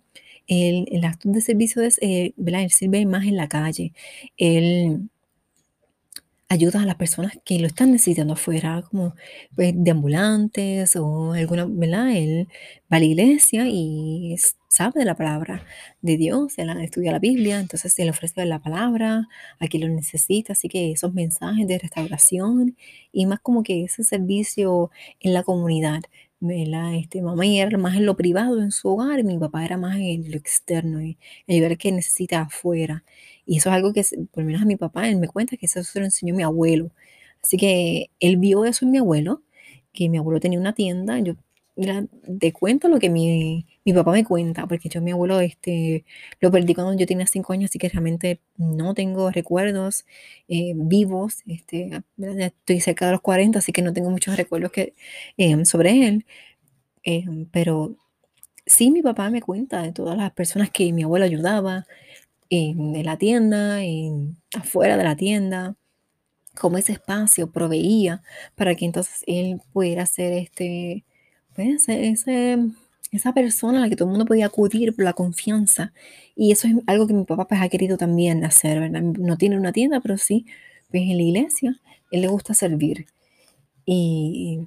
el, 0.48 1.04
acto 1.06 1.30
de 1.30 1.42
servicio 1.42 1.82
es, 1.84 2.00
eh, 2.02 2.34
Él 2.38 2.72
sirve 2.72 3.06
más 3.06 3.26
en 3.26 3.38
la 3.38 3.50
calle. 3.50 3.94
Él 4.38 5.10
ayuda 6.50 6.82
a 6.82 6.86
las 6.86 6.96
personas 6.96 7.34
que 7.46 7.60
lo 7.60 7.68
están 7.68 7.92
necesitando 7.92 8.34
afuera, 8.34 8.84
como 8.89 9.16
pues, 9.56 9.74
de 9.75 9.92
ambulantes 9.92 10.96
o 10.96 11.34
alguna, 11.34 11.66
¿verdad? 11.70 12.12
Él 12.16 12.48
va 12.92 12.98
a 12.98 13.00
la 13.00 13.06
iglesia 13.06 13.66
y 13.68 14.36
sabe 14.70 15.00
de 15.01 15.06
la 15.06 15.16
palabra 15.16 15.66
de 16.01 16.18
Dios, 16.18 16.58
él 16.58 16.70
estudia 16.82 17.12
la 17.12 17.20
Biblia, 17.20 17.60
entonces 17.60 17.98
él 18.00 18.10
ofrece 18.10 18.46
la 18.46 18.60
palabra 18.60 19.27
a 19.60 19.68
quien 19.68 19.84
lo 19.88 19.94
necesita, 19.94 20.54
así 20.54 20.70
que 20.70 20.92
esos 20.92 21.13
mensajes 21.13 21.68
de 21.68 21.80
restauración 21.80 22.77
y 23.12 23.25
más 23.25 23.39
como 23.42 23.63
que 23.63 23.84
ese 23.86 24.04
servicio 24.04 24.92
en 25.20 25.34
la 25.34 25.44
comunidad. 25.44 26.01
Este, 26.39 27.22
mamá 27.24 27.48
era 27.48 27.77
más 27.79 27.96
en 27.96 28.06
lo 28.06 28.15
privado, 28.15 28.62
en 28.62 28.72
su 28.72 28.89
hogar, 28.89 29.24
mi 29.24 29.39
papá 29.39 29.65
era 29.65 29.75
más 29.77 29.98
en 29.98 30.29
lo 30.29 30.38
externo, 30.38 31.01
y 31.01 31.17
ayudar 31.48 31.77
que 31.79 31.91
necesita 31.91 32.41
afuera. 32.41 33.03
Y 33.46 33.58
eso 33.58 33.70
es 33.70 33.75
algo 33.75 33.91
que, 33.91 34.03
por 34.32 34.44
lo 34.44 34.46
menos 34.48 34.62
a 34.62 34.65
mi 34.65 34.75
papá, 34.75 35.10
él 35.10 35.17
me 35.17 35.27
cuenta 35.27 35.58
que 35.58 35.65
eso 35.65 35.84
se 35.84 36.00
lo 36.00 36.06
enseñó 36.06 36.36
mi 36.36 36.44
abuelo. 36.44 36.91
Así 37.41 37.58
que 37.58 38.12
él 38.20 38.38
vio 38.38 38.65
eso 38.65 38.86
en 38.86 38.91
mi 38.91 39.00
abuelo, 39.00 39.41
que 39.94 40.10
mi 40.10 40.17
abuelo 40.20 40.39
tenía 40.39 40.60
una 40.60 40.74
tienda. 40.75 41.17
Yo 41.20 41.34
te 42.39 42.53
cuento 42.53 42.88
lo 42.88 43.00
que 43.00 43.10
mi, 43.10 43.65
mi 43.86 43.93
papá 43.93 44.12
me 44.12 44.24
cuenta, 44.24 44.67
porque 44.67 44.89
yo 44.89 45.01
mi 45.01 45.12
abuelo 45.12 45.39
este, 45.39 46.05
lo 46.39 46.51
perdí 46.51 46.74
cuando 46.74 46.93
yo 46.96 47.05
tenía 47.05 47.27
cinco 47.27 47.53
años, 47.53 47.69
así 47.69 47.79
que 47.79 47.89
realmente 47.89 48.41
no 48.57 48.93
tengo 48.93 49.31
recuerdos 49.31 50.05
eh, 50.48 50.74
vivos. 50.75 51.43
Este, 51.48 52.03
estoy 52.17 52.81
cerca 52.81 53.05
de 53.05 53.13
los 53.13 53.22
40, 53.22 53.60
así 53.60 53.72
que 53.72 53.81
no 53.81 53.93
tengo 53.93 54.10
muchos 54.10 54.36
recuerdos 54.38 54.72
que, 54.72 54.93
em, 55.38 55.65
sobre 55.65 56.07
él. 56.07 56.25
Em, 57.03 57.46
pero 57.51 57.96
sí, 58.65 58.91
mi 58.91 59.01
papá 59.01 59.29
me 59.29 59.41
cuenta 59.41 59.81
de 59.84 59.93
todas 59.93 60.17
las 60.17 60.31
personas 60.34 60.72
que 60.72 60.91
mi 60.93 61.03
abuelo 61.03 61.25
ayudaba 61.25 61.88
en, 62.50 63.03
la 63.05 63.17
tienda, 63.17 63.84
en, 63.84 64.38
afuera 64.53 64.98
de 64.98 65.03
la 65.03 65.15
tienda, 65.15 65.75
cómo 66.60 66.77
ese 66.77 66.93
espacio 66.93 67.51
proveía 67.51 68.24
para 68.55 68.75
que 68.75 68.86
entonces 68.86 69.24
él 69.27 69.62
pudiera 69.74 70.05
ser 70.05 70.34
este, 70.34 71.05
ese 71.58 72.60
esa 73.12 73.34
persona 73.34 73.80
a 73.80 73.82
la 73.82 73.90
que 73.90 73.96
todo 73.96 74.08
el 74.08 74.12
mundo 74.12 74.26
podía 74.26 74.48
acudir 74.48 74.96
por 74.96 75.06
la 75.06 75.14
confianza. 75.14 75.94
Y 76.36 76.52
eso 76.52 76.68
es 76.68 76.76
algo 76.88 77.08
que 77.08 77.14
mi 77.14 77.24
papá 77.24 77.48
pues, 77.48 77.62
ha 77.62 77.70
querido 77.70 77.98
también 77.98 78.44
hacer, 78.46 78.80
¿verdad? 78.80 79.02
No 79.02 79.38
tiene 79.38 79.58
una 79.58 79.72
tienda, 79.72 80.00
pero 80.02 80.18
sí, 80.18 80.46
pues 80.92 81.04
en 81.04 81.18
la 81.18 81.24
iglesia, 81.24 81.80
él 82.12 82.22
le 82.22 82.28
gusta 82.28 82.54
servir. 82.54 83.08
Y, 83.86 84.60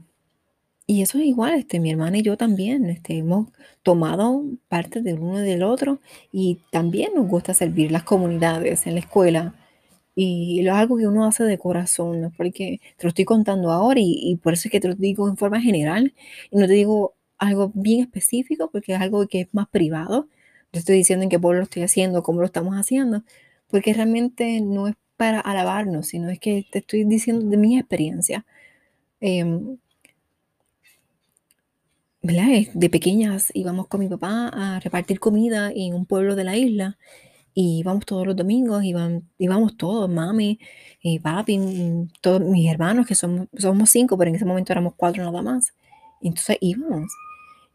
y 0.87 1.03
eso 1.03 1.19
es 1.19 1.25
igual, 1.25 1.55
este, 1.55 1.81
mi 1.81 1.91
hermana 1.91 2.19
y 2.19 2.23
yo 2.23 2.37
también 2.37 2.89
este, 2.89 3.19
hemos 3.19 3.49
tomado 3.83 4.43
parte 4.69 5.03
del 5.03 5.19
uno 5.21 5.41
y 5.41 5.47
del 5.47 5.63
otro 5.63 6.01
y 6.33 6.61
también 6.71 7.13
nos 7.15 7.29
gusta 7.29 7.55
servir 7.55 7.93
las 7.93 8.03
comunidades 8.05 8.87
en 8.87 8.95
la 8.95 9.01
escuela. 9.01 9.55
Y 10.23 10.63
lo 10.63 10.73
es 10.73 10.77
algo 10.77 10.99
que 10.99 11.07
uno 11.07 11.25
hace 11.25 11.45
de 11.45 11.57
corazón, 11.57 12.21
¿no? 12.21 12.31
porque 12.37 12.81
te 12.99 13.05
lo 13.05 13.09
estoy 13.09 13.25
contando 13.25 13.71
ahora 13.71 14.01
y, 14.01 14.19
y 14.21 14.37
por 14.37 14.53
eso 14.53 14.69
es 14.69 14.73
que 14.73 14.81
te 14.81 14.89
lo 14.89 14.95
digo 14.95 15.27
en 15.29 15.39
forma 15.39 15.63
general 15.63 16.15
y 16.51 16.59
no 16.59 16.67
te 16.67 16.75
digo 16.75 17.15
algo 17.39 17.73
bien 17.75 18.01
específico 18.03 18.71
porque 18.71 18.93
es 18.95 19.01
algo 19.01 19.27
que 19.29 19.43
es 19.43 19.49
más 19.53 19.69
privado. 19.69 20.29
Yo 20.73 20.81
estoy 20.81 20.97
diciendo 20.97 21.23
en 21.25 21.31
qué 21.31 21.39
pueblo 21.39 21.61
lo 21.61 21.65
estoy 21.65 21.85
haciendo, 21.85 22.23
cómo 22.23 22.41
lo 22.41 22.47
estamos 22.47 22.75
haciendo, 22.77 23.25
porque 23.69 23.95
realmente 23.95 24.61
no 24.61 24.89
es 24.89 24.95
para 25.17 25.41
alabarnos, 25.41 26.09
sino 26.09 26.29
es 26.31 26.39
que 26.39 26.67
te 26.71 26.81
estoy 26.81 27.05
diciendo 27.05 27.47
de 27.47 27.57
mi 27.57 27.79
experiencia. 27.79 28.45
Em, 29.21 29.79
de 32.23 32.91
pequeñas 32.91 33.51
íbamos 33.55 33.87
con 33.89 34.01
mi 34.01 34.09
papá 34.09 34.51
a 34.53 34.81
repartir 34.81 35.19
comida 35.21 35.73
en 35.75 35.95
un 35.95 36.05
pueblo 36.05 36.37
de 36.37 36.45
la 36.45 36.57
isla 36.57 36.99
y 37.55 37.81
íbamos 37.81 38.07
todos 38.07 38.27
los 38.27 38.37
domingos, 38.37 38.85
íbamos, 38.85 39.23
íbamos 39.39 39.77
todos, 39.77 40.09
mami, 40.09 40.59
y 41.03 41.19
papi, 41.19 41.61
todos 42.21 42.41
mis 42.41 42.71
hermanos, 42.71 43.07
que 43.07 43.15
somos, 43.15 43.49
somos 43.57 43.91
cinco, 43.91 44.17
pero 44.19 44.31
en 44.31 44.37
ese 44.37 44.45
momento 44.45 44.73
éramos 44.73 44.95
cuatro 44.97 45.25
nada 45.25 45.43
más. 45.43 45.73
Entonces 46.21 46.59
íbamos 46.61 47.13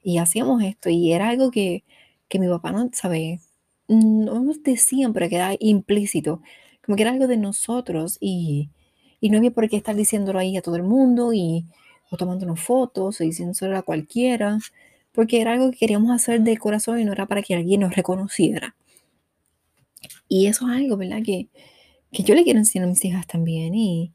y 0.04 0.18
hacíamos 0.20 0.64
esto 0.64 0.90
y 0.90 1.12
era 1.14 1.30
algo 1.30 1.52
que, 1.52 1.84
que 2.30 2.40
mi 2.40 2.48
papá 2.48 2.72
no, 2.72 2.90
sabe, 2.94 3.40
no 3.88 4.40
nos 4.40 4.64
decían, 4.64 5.14
pero 5.14 5.30
que 5.30 5.36
era 5.36 5.56
implícito, 5.60 6.42
como 6.86 6.96
que 6.96 7.04
era 7.04 7.12
algo 7.12 7.28
de 7.28 7.38
nosotros 7.38 8.18
y, 8.20 8.70
y 9.20 9.30
no 9.30 9.38
había 9.40 9.52
por 9.52 9.70
qué 9.70 9.78
estar 9.78 9.96
diciéndolo 9.96 10.40
ahí 10.40 10.58
a 10.58 10.62
todo 10.62 10.76
el 10.76 10.84
mundo 10.84 11.34
y 11.34 11.66
o 12.12 12.18
tomándonos 12.18 12.62
fotos 12.62 13.20
o 13.20 13.24
diciéndolo 13.24 13.78
a 13.78 13.82
cualquiera, 13.82 14.60
porque 15.12 15.42
era 15.42 15.54
algo 15.54 15.72
que 15.72 15.78
queríamos 15.78 16.12
hacer 16.12 16.42
de 16.42 16.58
corazón 16.58 17.00
y 17.00 17.06
no 17.06 17.14
era 17.14 17.26
para 17.26 17.42
que 17.42 17.56
alguien 17.56 17.82
nos 17.82 17.96
reconociera. 17.96 18.76
Y 20.28 20.48
eso 20.48 20.70
es 20.70 20.78
algo, 20.78 20.98
¿verdad? 20.98 21.22
Que, 21.24 21.50
que 22.12 22.24
yo 22.24 22.36
le 22.36 22.44
quiero 22.44 22.60
enseñar 22.60 22.88
a 22.88 22.90
mis 22.90 23.04
hijas 23.06 23.28
también 23.28 23.76
y, 23.76 24.14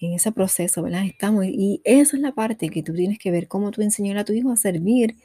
en 0.00 0.12
ese 0.12 0.32
proceso, 0.32 0.82
¿verdad? 0.82 1.04
Estamos, 1.06 1.46
y 1.46 1.80
esa 1.84 2.16
es 2.16 2.22
la 2.22 2.32
parte 2.32 2.68
que 2.68 2.82
tú 2.82 2.92
tienes 2.94 3.18
que 3.18 3.30
ver, 3.30 3.48
cómo 3.48 3.70
tú 3.70 3.82
enseñar 3.82 4.18
a 4.18 4.24
tu 4.24 4.32
hijo 4.32 4.52
a 4.52 4.56
servir, 4.56 5.16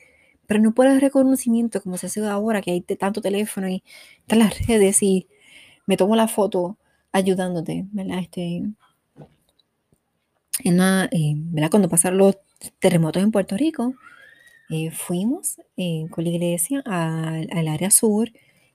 pero 0.48 0.62
no 0.62 0.74
por 0.74 0.88
el 0.88 1.02
reconocimiento, 1.02 1.82
como 1.82 1.98
se 1.98 2.08
hace 2.08 2.26
ahora, 2.26 2.62
que 2.62 2.72
hay 2.72 2.82
tanto 2.82 3.22
teléfono 3.22 3.70
y 3.70 3.84
están 4.20 4.40
las 4.40 4.66
redes 4.68 5.04
y 5.04 5.28
me 5.88 5.98
tomo 5.98 6.16
la 6.16 6.28
foto 6.28 6.78
ayudándote, 7.12 7.86
¿verdad? 7.92 8.20
Este, 8.20 8.64
en 10.64 10.80
eh, 10.80 11.34
¿verdad? 11.36 11.70
Cuando 11.70 11.90
pasaron 11.90 12.20
los 12.20 12.38
terremotos 12.80 13.24
en 13.24 13.32
Puerto 13.32 13.58
Rico, 13.58 13.96
eh, 14.70 14.92
fuimos 14.92 15.60
eh, 15.76 16.06
con 16.12 16.24
la 16.24 16.30
iglesia 16.30 16.82
al, 16.86 17.50
al 17.52 17.68
área 17.68 17.92
sur 17.92 18.32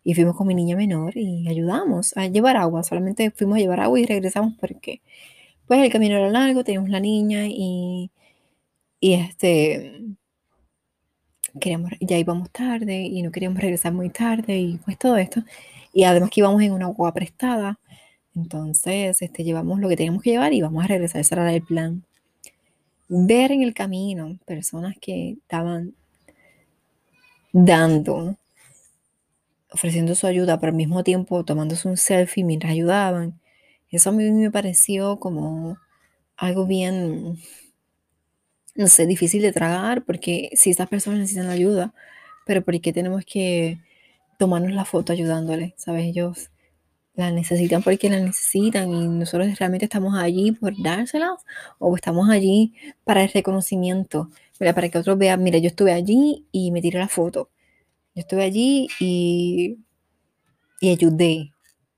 y 0.06 0.14
fuimos 0.14 0.36
con 0.36 0.46
mi 0.46 0.54
niña 0.54 0.76
menor 0.76 1.16
y 1.16 1.48
ayudamos 1.48 2.16
a 2.16 2.28
llevar 2.28 2.56
agua, 2.56 2.84
solamente 2.84 3.32
fuimos 3.32 3.56
a 3.56 3.60
llevar 3.60 3.80
agua 3.80 3.98
y 3.98 4.06
regresamos 4.06 4.54
porque 4.60 5.02
pues 5.66 5.82
el 5.82 5.90
camino 5.90 6.16
era 6.16 6.30
largo, 6.30 6.62
teníamos 6.62 6.90
la 6.90 7.00
niña 7.00 7.48
y, 7.48 8.12
y 9.00 9.14
este, 9.14 10.00
queríamos, 11.60 11.90
ya 12.00 12.18
íbamos 12.18 12.50
tarde 12.52 13.02
y 13.02 13.20
no 13.22 13.32
queríamos 13.32 13.60
regresar 13.60 13.92
muy 13.94 14.10
tarde 14.10 14.56
y 14.56 14.76
pues 14.84 14.96
todo 14.96 15.16
esto. 15.16 15.42
Y 15.92 16.04
además 16.04 16.30
que 16.30 16.40
íbamos 16.40 16.62
en 16.62 16.72
una 16.72 16.86
agua 16.86 17.12
prestada, 17.12 17.80
entonces 18.36 19.20
este, 19.20 19.42
llevamos 19.42 19.80
lo 19.80 19.88
que 19.88 19.96
teníamos 19.96 20.22
que 20.22 20.30
llevar 20.30 20.52
y 20.52 20.62
vamos 20.62 20.84
a 20.84 20.86
regresar, 20.86 21.20
ese 21.20 21.34
era 21.34 21.52
el 21.52 21.62
plan. 21.62 22.04
Ver 23.08 23.50
en 23.50 23.62
el 23.62 23.74
camino 23.74 24.38
personas 24.46 24.94
que 25.00 25.30
estaban 25.30 25.94
dando, 27.52 28.36
ofreciendo 29.76 30.14
su 30.14 30.26
ayuda, 30.26 30.58
pero 30.58 30.70
al 30.70 30.76
mismo 30.76 31.04
tiempo 31.04 31.44
tomándose 31.44 31.88
un 31.88 31.96
selfie 31.96 32.44
mientras 32.44 32.72
ayudaban 32.72 33.40
eso 33.90 34.10
a 34.10 34.12
mí 34.12 34.30
me 34.30 34.50
pareció 34.50 35.18
como 35.18 35.78
algo 36.36 36.66
bien, 36.66 37.38
no 38.74 38.88
sé, 38.88 39.06
difícil 39.06 39.42
de 39.42 39.52
tragar, 39.52 40.04
porque 40.04 40.50
si 40.54 40.70
estas 40.70 40.88
personas 40.88 41.20
necesitan 41.20 41.50
ayuda, 41.50 41.94
pero 42.46 42.62
¿por 42.62 42.78
qué 42.80 42.92
tenemos 42.92 43.24
que 43.24 43.80
tomarnos 44.38 44.72
la 44.72 44.84
foto 44.84 45.12
ayudándole? 45.12 45.74
¿Sabes? 45.78 46.04
Ellos 46.06 46.50
la 47.14 47.30
necesitan 47.30 47.82
porque 47.82 48.10
la 48.10 48.20
necesitan 48.20 48.90
y 48.92 49.08
nosotros 49.08 49.58
realmente 49.58 49.86
estamos 49.86 50.14
allí 50.16 50.52
por 50.52 50.74
dárselas 50.82 51.44
o 51.78 51.96
estamos 51.96 52.28
allí 52.28 52.74
para 53.04 53.22
el 53.22 53.30
reconocimiento, 53.30 54.30
para 54.58 54.88
que 54.90 54.98
otros 54.98 55.16
vean, 55.16 55.42
mira, 55.42 55.58
yo 55.58 55.68
estuve 55.68 55.92
allí 55.92 56.46
y 56.52 56.70
me 56.72 56.82
tiré 56.82 56.98
la 56.98 57.08
foto, 57.08 57.50
yo 58.16 58.22
estuve 58.22 58.44
allí 58.44 58.88
y, 58.98 59.78
y 60.80 60.90
ayudé. 60.90 61.52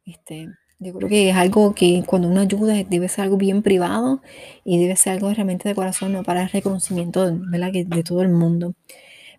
Este, 0.05 0.49
yo 0.81 0.93
creo 0.95 1.09
que 1.09 1.31
es 1.31 1.37
algo 1.37 1.75
que 1.75 2.03
cuando 2.07 2.29
uno 2.29 2.41
ayuda 2.41 2.75
debe 2.85 3.09
ser 3.09 3.25
algo 3.25 3.37
bien 3.37 3.63
privado 3.63 4.21
y 4.65 4.81
debe 4.81 4.97
ser 4.97 5.15
algo 5.15 5.33
realmente 5.33 5.69
de 5.69 5.77
corazón, 5.77 6.13
no 6.13 6.25
para 6.25 6.43
el 6.43 6.51
reconocimiento 6.51 7.39
¿verdad? 7.51 7.73
de 7.73 8.03
todo 8.03 8.23
el 8.23 8.31
mundo. 8.31 8.75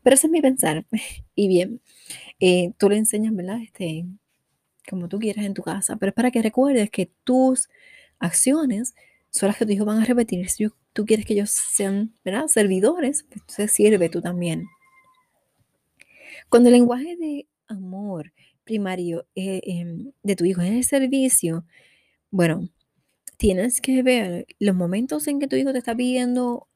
Pero 0.04 0.14
ese 0.16 0.28
es 0.28 0.32
mi 0.32 0.42
pensar. 0.42 0.86
Y 1.36 1.48
bien, 1.48 1.82
eh, 2.40 2.74
tú 2.78 2.90
le 2.90 2.98
enseñas, 2.98 3.36
¿verdad? 3.36 3.60
Este, 3.62 4.06
como 4.90 5.10
tú 5.10 5.20
quieras 5.20 5.46
en 5.46 5.54
tu 5.54 5.64
casa, 5.64 5.98
pero 5.98 6.12
es 6.12 6.16
para 6.16 6.32
que 6.32 6.42
recuerdes 6.42 6.90
que 6.90 7.12
tus 7.24 7.70
acciones 8.20 8.96
son 9.32 9.48
las 9.48 9.58
que 9.58 9.66
tus 9.66 9.76
hijos 9.76 9.88
van 9.88 10.02
a 10.02 10.06
repetir. 10.06 10.50
Si 10.50 10.68
tú 10.94 11.06
quieres 11.06 11.26
que 11.26 11.34
ellos 11.34 11.52
sean, 11.52 12.14
¿verdad? 12.26 12.48
Servidores, 12.48 13.24
pues 13.24 13.42
entonces 13.42 13.72
sirve 13.72 14.10
tú 14.10 14.22
también. 14.22 14.68
Cuando 16.50 16.70
el 16.70 16.74
lenguaje 16.74 17.16
de 17.16 17.48
amor 17.68 18.34
primario 18.64 19.28
eh, 19.36 19.62
em, 19.64 20.12
de 20.24 20.36
tu 20.36 20.46
hijo 20.46 20.62
es 20.62 20.72
el 20.72 20.84
servicio, 20.84 21.66
bueno, 22.32 22.70
tienes 23.38 23.82
que 23.82 24.04
ver 24.04 24.48
los 24.60 24.76
momentos 24.76 25.28
en 25.28 25.40
que 25.40 25.48
tu 25.48 25.56
hijo 25.56 25.72
te 25.74 25.80
está 25.80 25.96
pidiendo 25.96 26.68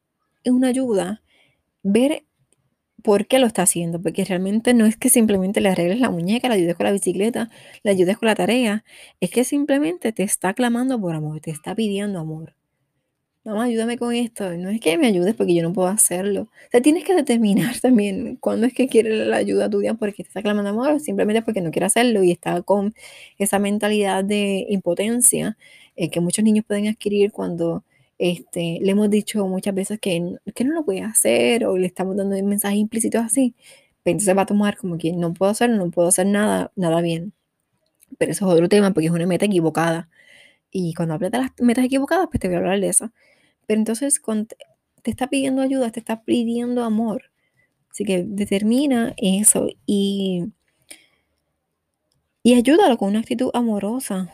una 0.46 0.70
ayuda, 0.70 1.24
ver 1.84 2.26
por 3.04 3.28
qué 3.28 3.40
lo 3.40 3.48
está 3.48 3.64
haciendo, 3.64 4.02
porque 4.02 4.26
realmente 4.26 4.74
no 4.74 4.86
es 4.86 4.98
que 4.98 5.10
simplemente 5.10 5.62
le 5.62 5.70
arregles 5.70 6.00
la 6.00 6.10
muñeca, 6.12 6.50
le 6.50 6.56
ayudes 6.56 6.76
con 6.76 6.86
la 6.86 6.94
bicicleta, 6.94 7.50
le 7.84 7.92
ayudes 7.92 8.18
con 8.18 8.28
la 8.28 8.36
tarea, 8.36 8.86
es 9.22 9.32
que 9.32 9.44
simplemente 9.44 10.14
te 10.14 10.24
está 10.24 10.54
clamando 10.54 11.00
por 11.02 11.16
amor, 11.16 11.42
te 11.42 11.52
está 11.52 11.76
pidiendo 11.76 12.20
amor 12.20 12.56
mamá, 13.44 13.64
ayúdame 13.66 13.98
con 13.98 14.14
esto. 14.14 14.52
No 14.58 14.70
es 14.70 14.80
que 14.80 14.98
me 14.98 15.08
ayudes 15.08 15.36
porque 15.36 15.54
yo 15.56 15.64
no 15.64 15.74
puedo 15.74 15.88
hacerlo. 15.88 16.44
O 16.44 16.70
sea, 16.72 16.82
tienes 16.82 17.04
que 17.04 17.16
determinar 17.16 17.80
también 17.82 18.38
cuándo 18.38 18.68
es 18.68 18.74
que 18.74 18.88
quiere 18.88 19.26
la 19.26 19.38
ayuda 19.38 19.70
tuya 19.70 19.94
porque 19.96 20.24
te 20.24 20.30
está 20.30 20.42
clamando 20.42 20.70
amor 20.70 20.92
o 20.92 21.00
simplemente 21.00 21.42
porque 21.42 21.62
no 21.62 21.72
quiere 21.72 21.86
hacerlo 21.88 22.24
y 22.24 22.32
está 22.32 22.62
con 22.62 22.94
esa 23.38 23.60
mentalidad 23.60 24.24
de 24.24 24.66
impotencia 24.70 25.58
eh, 25.96 26.10
que 26.10 26.20
muchos 26.22 26.44
niños 26.44 26.66
pueden 26.66 26.88
adquirir 26.88 27.32
cuando 27.32 27.84
este, 28.18 28.80
le 28.82 28.92
hemos 28.92 29.10
dicho 29.10 29.46
muchas 29.48 29.76
veces 29.76 30.00
que, 30.00 30.38
que 30.56 30.64
no 30.64 30.74
lo 30.74 30.86
puede 30.86 31.02
hacer 31.02 31.66
o 31.66 31.78
le 31.78 31.88
estamos 31.88 32.16
dando 32.16 32.42
mensajes 32.44 32.78
implícitos 32.80 33.22
así. 33.24 33.56
Entonces 34.06 34.36
va 34.38 34.44
a 34.44 34.46
tomar 34.46 34.78
como 34.78 34.98
que 34.98 35.14
no 35.14 35.34
puedo 35.34 35.52
hacerlo, 35.52 35.78
no 35.78 35.92
puedo 35.92 36.10
hacer 36.10 36.28
nada, 36.28 36.72
nada 36.76 37.02
bien. 37.02 37.34
Pero 38.18 38.32
eso 38.32 38.48
es 38.48 38.54
otro 38.54 38.70
tema 38.70 38.94
porque 38.94 39.08
es 39.08 39.14
una 39.14 39.26
meta 39.28 39.46
equivocada. 39.46 40.10
Y 40.72 40.94
cuando 40.96 41.16
hables 41.16 41.32
de 41.32 41.40
las 41.40 41.52
metas 41.62 41.86
equivocadas, 41.86 42.28
pues 42.32 42.40
te 42.42 42.48
voy 42.48 42.56
a 42.56 42.60
hablar 42.60 42.80
de 42.80 42.90
eso. 42.90 43.12
Pero 43.68 43.80
entonces 43.80 44.22
te 45.02 45.12
está 45.12 45.28
pidiendo 45.28 45.62
ayuda, 45.62 45.92
te 45.92 46.00
está 46.00 46.24
pidiendo 46.24 46.84
amor. 46.84 47.32
Así 47.92 48.06
que 48.06 48.24
determina 48.24 49.14
eso 49.18 49.68
y, 49.86 50.46
y 52.42 52.56
ayúdalo 52.56 52.98
con 52.98 53.10
una 53.10 53.20
actitud 53.20 53.52
amorosa. 53.54 54.34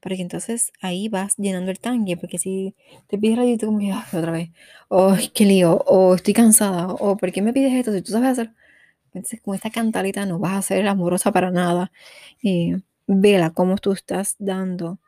Para 0.00 0.16
que 0.16 0.22
entonces 0.22 0.72
ahí 0.80 1.08
vas 1.08 1.36
llenando 1.36 1.70
el 1.70 1.78
tanque. 1.78 2.16
Porque 2.16 2.38
si 2.38 2.74
te 3.06 3.18
pides 3.18 3.38
ayuda, 3.38 3.58
tú 3.58 3.66
como 3.66 3.78
que, 3.78 3.92
otra 4.16 4.32
vez. 4.32 4.50
O 4.88 5.14
qué 5.34 5.44
lío. 5.44 5.78
O 5.86 6.14
estoy 6.14 6.34
cansada. 6.34 6.88
O 6.88 7.16
¿por 7.16 7.32
qué 7.32 7.42
me 7.42 7.52
pides 7.52 7.72
esto? 7.72 7.92
Si 7.92 8.02
tú 8.02 8.12
sabes 8.12 8.30
hacer. 8.30 8.52
Entonces 9.12 9.40
con 9.40 9.54
esta 9.54 9.70
cantalita 9.70 10.26
no 10.26 10.38
vas 10.38 10.54
a 10.54 10.62
ser 10.62 10.86
amorosa 10.86 11.32
para 11.32 11.50
nada. 11.50 11.92
Eh, 12.42 12.80
vela 13.06 13.50
cómo 13.50 13.76
tú 13.78 13.92
estás 13.92 14.36
dando 14.38 14.98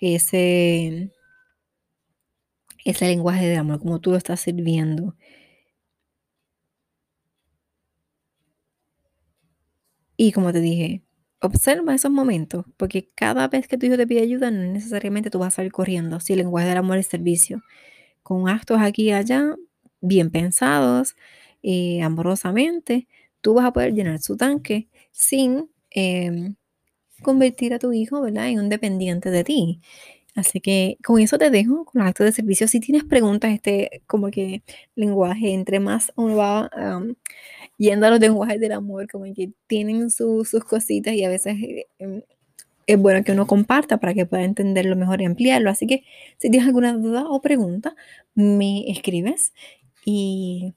ese 0.00 1.10
ese 2.90 3.06
lenguaje 3.06 3.46
de 3.46 3.56
amor, 3.56 3.80
como 3.80 4.00
tú 4.00 4.10
lo 4.12 4.16
estás 4.16 4.40
sirviendo. 4.40 5.14
Y 10.16 10.32
como 10.32 10.52
te 10.52 10.60
dije, 10.60 11.02
observa 11.40 11.94
esos 11.94 12.10
momentos, 12.10 12.64
porque 12.76 13.10
cada 13.14 13.46
vez 13.48 13.68
que 13.68 13.78
tu 13.78 13.86
hijo 13.86 13.96
te 13.96 14.06
pide 14.06 14.20
ayuda, 14.22 14.50
no 14.50 14.72
necesariamente 14.72 15.30
tú 15.30 15.38
vas 15.38 15.54
a 15.54 15.56
salir 15.56 15.72
corriendo. 15.72 16.20
Si 16.20 16.32
el 16.32 16.40
lenguaje 16.40 16.68
del 16.68 16.78
amor 16.78 16.98
es 16.98 17.06
servicio, 17.06 17.62
con 18.22 18.48
actos 18.48 18.78
aquí 18.80 19.04
y 19.04 19.12
allá, 19.12 19.56
bien 20.00 20.30
pensados, 20.30 21.16
eh, 21.62 22.02
amorosamente, 22.02 23.08
tú 23.42 23.54
vas 23.54 23.66
a 23.66 23.72
poder 23.72 23.94
llenar 23.94 24.20
su 24.20 24.36
tanque 24.36 24.88
sin 25.12 25.70
em, 25.90 26.56
convertir 27.22 27.74
a 27.74 27.78
tu 27.78 27.92
hijo 27.92 28.22
¿verdad? 28.22 28.48
en 28.48 28.60
un 28.60 28.68
dependiente 28.70 29.30
de 29.30 29.44
ti. 29.44 29.80
Así 30.34 30.60
que 30.60 30.98
con 31.04 31.20
eso 31.20 31.38
te 31.38 31.50
dejo 31.50 31.84
con 31.84 32.00
los 32.00 32.08
actos 32.08 32.26
de 32.26 32.32
servicio. 32.32 32.68
Si 32.68 32.80
tienes 32.80 33.04
preguntas, 33.04 33.52
este 33.52 34.02
como 34.06 34.30
que 34.30 34.62
lenguaje, 34.94 35.52
entre 35.52 35.80
más 35.80 36.12
uno 36.16 36.36
va 36.36 36.70
yendo 37.76 38.06
a 38.06 38.10
los 38.10 38.20
lenguajes 38.20 38.60
del 38.60 38.72
amor, 38.72 39.08
como 39.10 39.24
que 39.34 39.50
tienen 39.66 40.10
sus 40.10 40.50
cositas 40.68 41.14
y 41.14 41.24
a 41.24 41.28
veces 41.28 41.56
eh, 41.62 41.86
em, 41.98 42.22
es 42.86 42.98
bueno 42.98 43.22
que 43.24 43.32
uno 43.32 43.46
comparta 43.46 43.98
para 43.98 44.14
que 44.14 44.26
pueda 44.26 44.44
entenderlo 44.44 44.96
mejor 44.96 45.20
y 45.20 45.26
ampliarlo. 45.26 45.70
Así 45.70 45.86
que 45.86 46.04
si 46.38 46.50
tienes 46.50 46.66
alguna 46.68 46.92
duda 46.94 47.26
o 47.28 47.40
pregunta, 47.42 47.94
me 48.34 48.90
escribes 48.90 49.52
y 50.04 50.74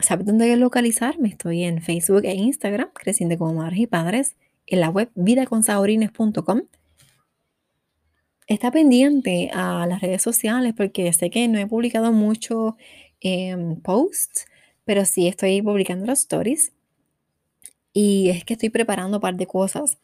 sabes 0.00 0.26
dónde 0.26 0.56
localizarme. 0.56 1.28
Estoy 1.28 1.64
en 1.64 1.82
Facebook 1.82 2.24
e 2.24 2.34
Instagram, 2.34 2.90
Creciendo 2.94 3.38
como 3.38 3.54
Madres 3.54 3.80
y 3.80 3.86
Padres, 3.86 4.36
en 4.66 4.80
la 4.80 4.90
web 4.90 5.10
vidaconsaborines.com 5.14 6.62
está 8.48 8.70
pendiente 8.72 9.50
a 9.54 9.86
las 9.86 10.00
redes 10.00 10.22
sociales 10.22 10.74
porque 10.76 11.12
sé 11.12 11.30
que 11.30 11.48
no 11.48 11.58
he 11.58 11.66
publicado 11.66 12.12
mucho 12.12 12.76
em, 13.20 13.80
posts, 13.80 14.46
pero 14.84 15.04
sí 15.04 15.28
estoy 15.28 15.62
publicando 15.62 16.06
los 16.06 16.20
stories. 16.20 16.72
Y 17.92 18.30
es 18.30 18.44
que 18.44 18.54
estoy 18.54 18.70
preparando 18.70 19.16
un 19.18 19.20
par 19.20 19.36
de 19.36 19.46
cosas 19.46 19.98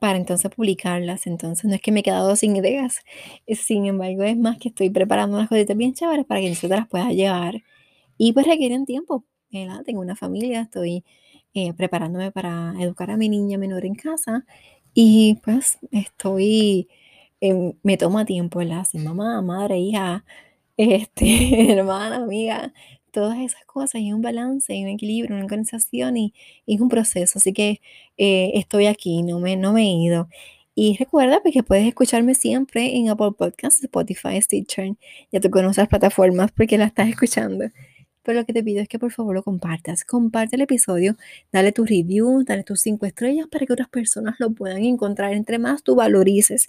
para 0.00 0.18
entonces 0.18 0.50
publicarlas. 0.54 1.26
Entonces 1.26 1.64
no 1.66 1.74
es 1.74 1.80
que 1.80 1.92
me 1.92 2.00
he 2.00 2.02
quedado 2.02 2.36
sin 2.36 2.56
ideas. 2.56 3.00
Sin 3.48 3.86
embargo, 3.86 4.22
es 4.24 4.36
más 4.36 4.58
que 4.58 4.68
estoy 4.68 4.90
preparando 4.90 5.36
unas 5.36 5.48
cositas 5.48 5.76
bien 5.76 5.94
chéveres 5.94 6.26
para 6.26 6.40
que 6.40 6.50
tú 6.60 6.68
te 6.68 6.76
las 6.76 6.88
puedas 6.88 7.10
llevar. 7.10 7.62
Y 8.18 8.32
pues 8.32 8.46
requieren 8.46 8.86
tiempo. 8.86 9.24
Tengo 9.84 10.00
una 10.00 10.16
familia, 10.16 10.62
estoy 10.62 11.04
eh, 11.54 11.72
preparándome 11.74 12.32
para 12.32 12.74
educar 12.80 13.10
a 13.10 13.16
mi 13.16 13.28
niña 13.28 13.58
menor 13.58 13.86
en 13.86 13.94
casa. 13.94 14.44
Y 14.94 15.36
pues 15.44 15.78
estoy 15.92 16.88
Em, 17.48 17.74
me 17.84 17.96
toma 17.96 18.24
tiempo, 18.24 18.58
¿verdad? 18.58 18.84
Ser 18.84 19.02
mamá, 19.02 19.40
madre, 19.42 19.78
hija, 19.78 20.24
este, 20.76 21.72
hermana, 21.78 22.16
amiga, 22.16 22.72
todas 23.12 23.38
esas 23.38 23.64
cosas 23.66 24.00
y 24.02 24.12
un 24.12 24.20
balance 24.22 24.74
y 24.74 24.82
un 24.84 24.90
equilibrio, 24.90 25.36
una 25.36 25.44
organización 25.44 26.16
y, 26.16 26.34
y 26.66 26.80
un 26.80 26.88
proceso. 26.88 27.38
Así 27.38 27.52
que 27.52 27.80
eh, 28.18 28.52
estoy 28.54 28.86
aquí, 28.86 29.22
no 29.22 29.38
me, 29.40 29.56
no 29.56 29.72
me 29.72 29.82
he 29.82 29.92
ido. 29.92 30.28
Y 30.74 30.96
recuerda 30.98 31.40
pues, 31.42 31.54
que 31.54 31.62
puedes 31.62 31.86
escucharme 31.86 32.34
siempre 32.34 32.96
en 32.96 33.08
Apple 33.08 33.32
Podcasts, 33.38 33.82
Spotify, 33.84 34.40
Stitcher. 34.42 34.94
Ya 35.32 35.40
tú 35.40 35.50
conoces 35.50 35.78
las 35.78 35.88
plataformas 35.88 36.52
porque 36.52 36.76
la 36.78 36.86
estás 36.86 37.08
escuchando. 37.08 37.66
Pero 38.26 38.40
lo 38.40 38.44
que 38.44 38.52
te 38.52 38.64
pido 38.64 38.82
es 38.82 38.88
que 38.88 38.98
por 38.98 39.12
favor 39.12 39.36
lo 39.36 39.44
compartas. 39.44 40.04
Comparte 40.04 40.56
el 40.56 40.62
episodio, 40.62 41.16
dale 41.52 41.70
tu 41.70 41.84
review, 41.84 42.42
dale 42.42 42.64
tus 42.64 42.80
cinco 42.80 43.06
estrellas 43.06 43.46
para 43.48 43.64
que 43.64 43.72
otras 43.72 43.88
personas 43.88 44.34
lo 44.40 44.50
puedan 44.50 44.82
encontrar. 44.84 45.32
Entre 45.32 45.60
más 45.60 45.84
tú 45.84 45.94
valorices 45.94 46.68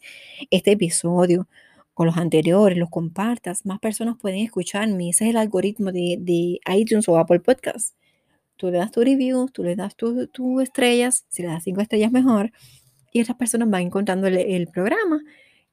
este 0.52 0.74
episodio 0.74 1.48
con 1.96 2.06
los 2.06 2.18
anteriores, 2.18 2.78
los 2.78 2.92
compartas, 2.92 3.66
más 3.66 3.80
personas 3.80 4.18
pueden 4.20 4.38
escucharme. 4.42 5.10
Ese 5.10 5.26
es 5.26 5.32
el 5.32 5.38
algoritmo 5.38 5.92
de, 5.92 6.60
iTunes 6.72 7.10
o 7.10 7.18
Apple 7.18 7.40
Podcasts. 7.40 7.96
Tú 8.56 8.70
le 8.70 8.78
das 8.78 8.92
tu 8.92 9.02
review, 9.02 9.48
tú 9.50 9.64
le 9.64 9.76
das 9.76 9.96
tus 9.96 10.32
tu 10.32 10.62
estrellas, 10.62 11.26
si 11.30 11.42
le 11.42 11.48
das 11.48 11.64
cinco 11.64 11.82
estrellas 11.82 12.12
mejor, 12.12 12.52
y 13.12 13.22
otras 13.22 13.38
personas 13.38 13.68
van 13.68 13.82
encontrando 13.82 14.28
el 14.28 14.68
programa 14.68 15.22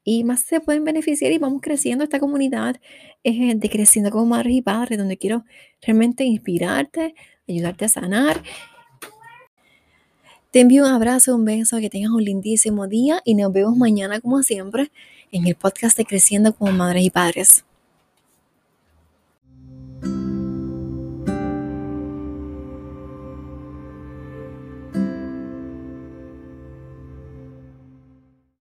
y 0.05 0.23
más 0.23 0.43
se 0.43 0.61
pueden 0.61 0.85
beneficiar 0.85 1.33
y 1.33 1.39
vamos 1.39 1.61
creciendo 1.63 2.05
esta 2.05 2.21
comunidad 2.21 2.81
eh, 3.25 3.55
de 3.57 3.71
creciendo 3.71 4.11
como 4.11 4.27
madres 4.27 4.55
y 4.55 4.63
padres, 4.63 4.99
donde 4.99 5.17
quiero 5.17 5.45
realmente 5.81 6.25
inspirarte, 6.25 7.15
ayudarte 7.49 7.87
a 7.87 7.89
sanar. 7.89 8.43
Te 10.51 10.61
envío 10.61 10.85
un 10.85 10.91
abrazo, 10.91 11.35
un 11.35 11.45
beso, 11.45 11.79
que 11.79 11.91
tengas 11.91 12.13
un 12.13 12.23
lindísimo 12.23 12.87
día 12.87 13.21
y 13.25 13.35
nos 13.35 13.53
vemos 13.53 13.77
mañana 13.77 14.21
como 14.21 14.43
siempre 14.43 14.93
en 15.33 15.49
el 15.49 15.57
podcast 15.57 15.97
de 15.97 16.05
Creciendo 16.05 16.55
como 16.55 16.71
Madres 16.71 17.05
y 17.05 17.11
Padres. 17.11 17.65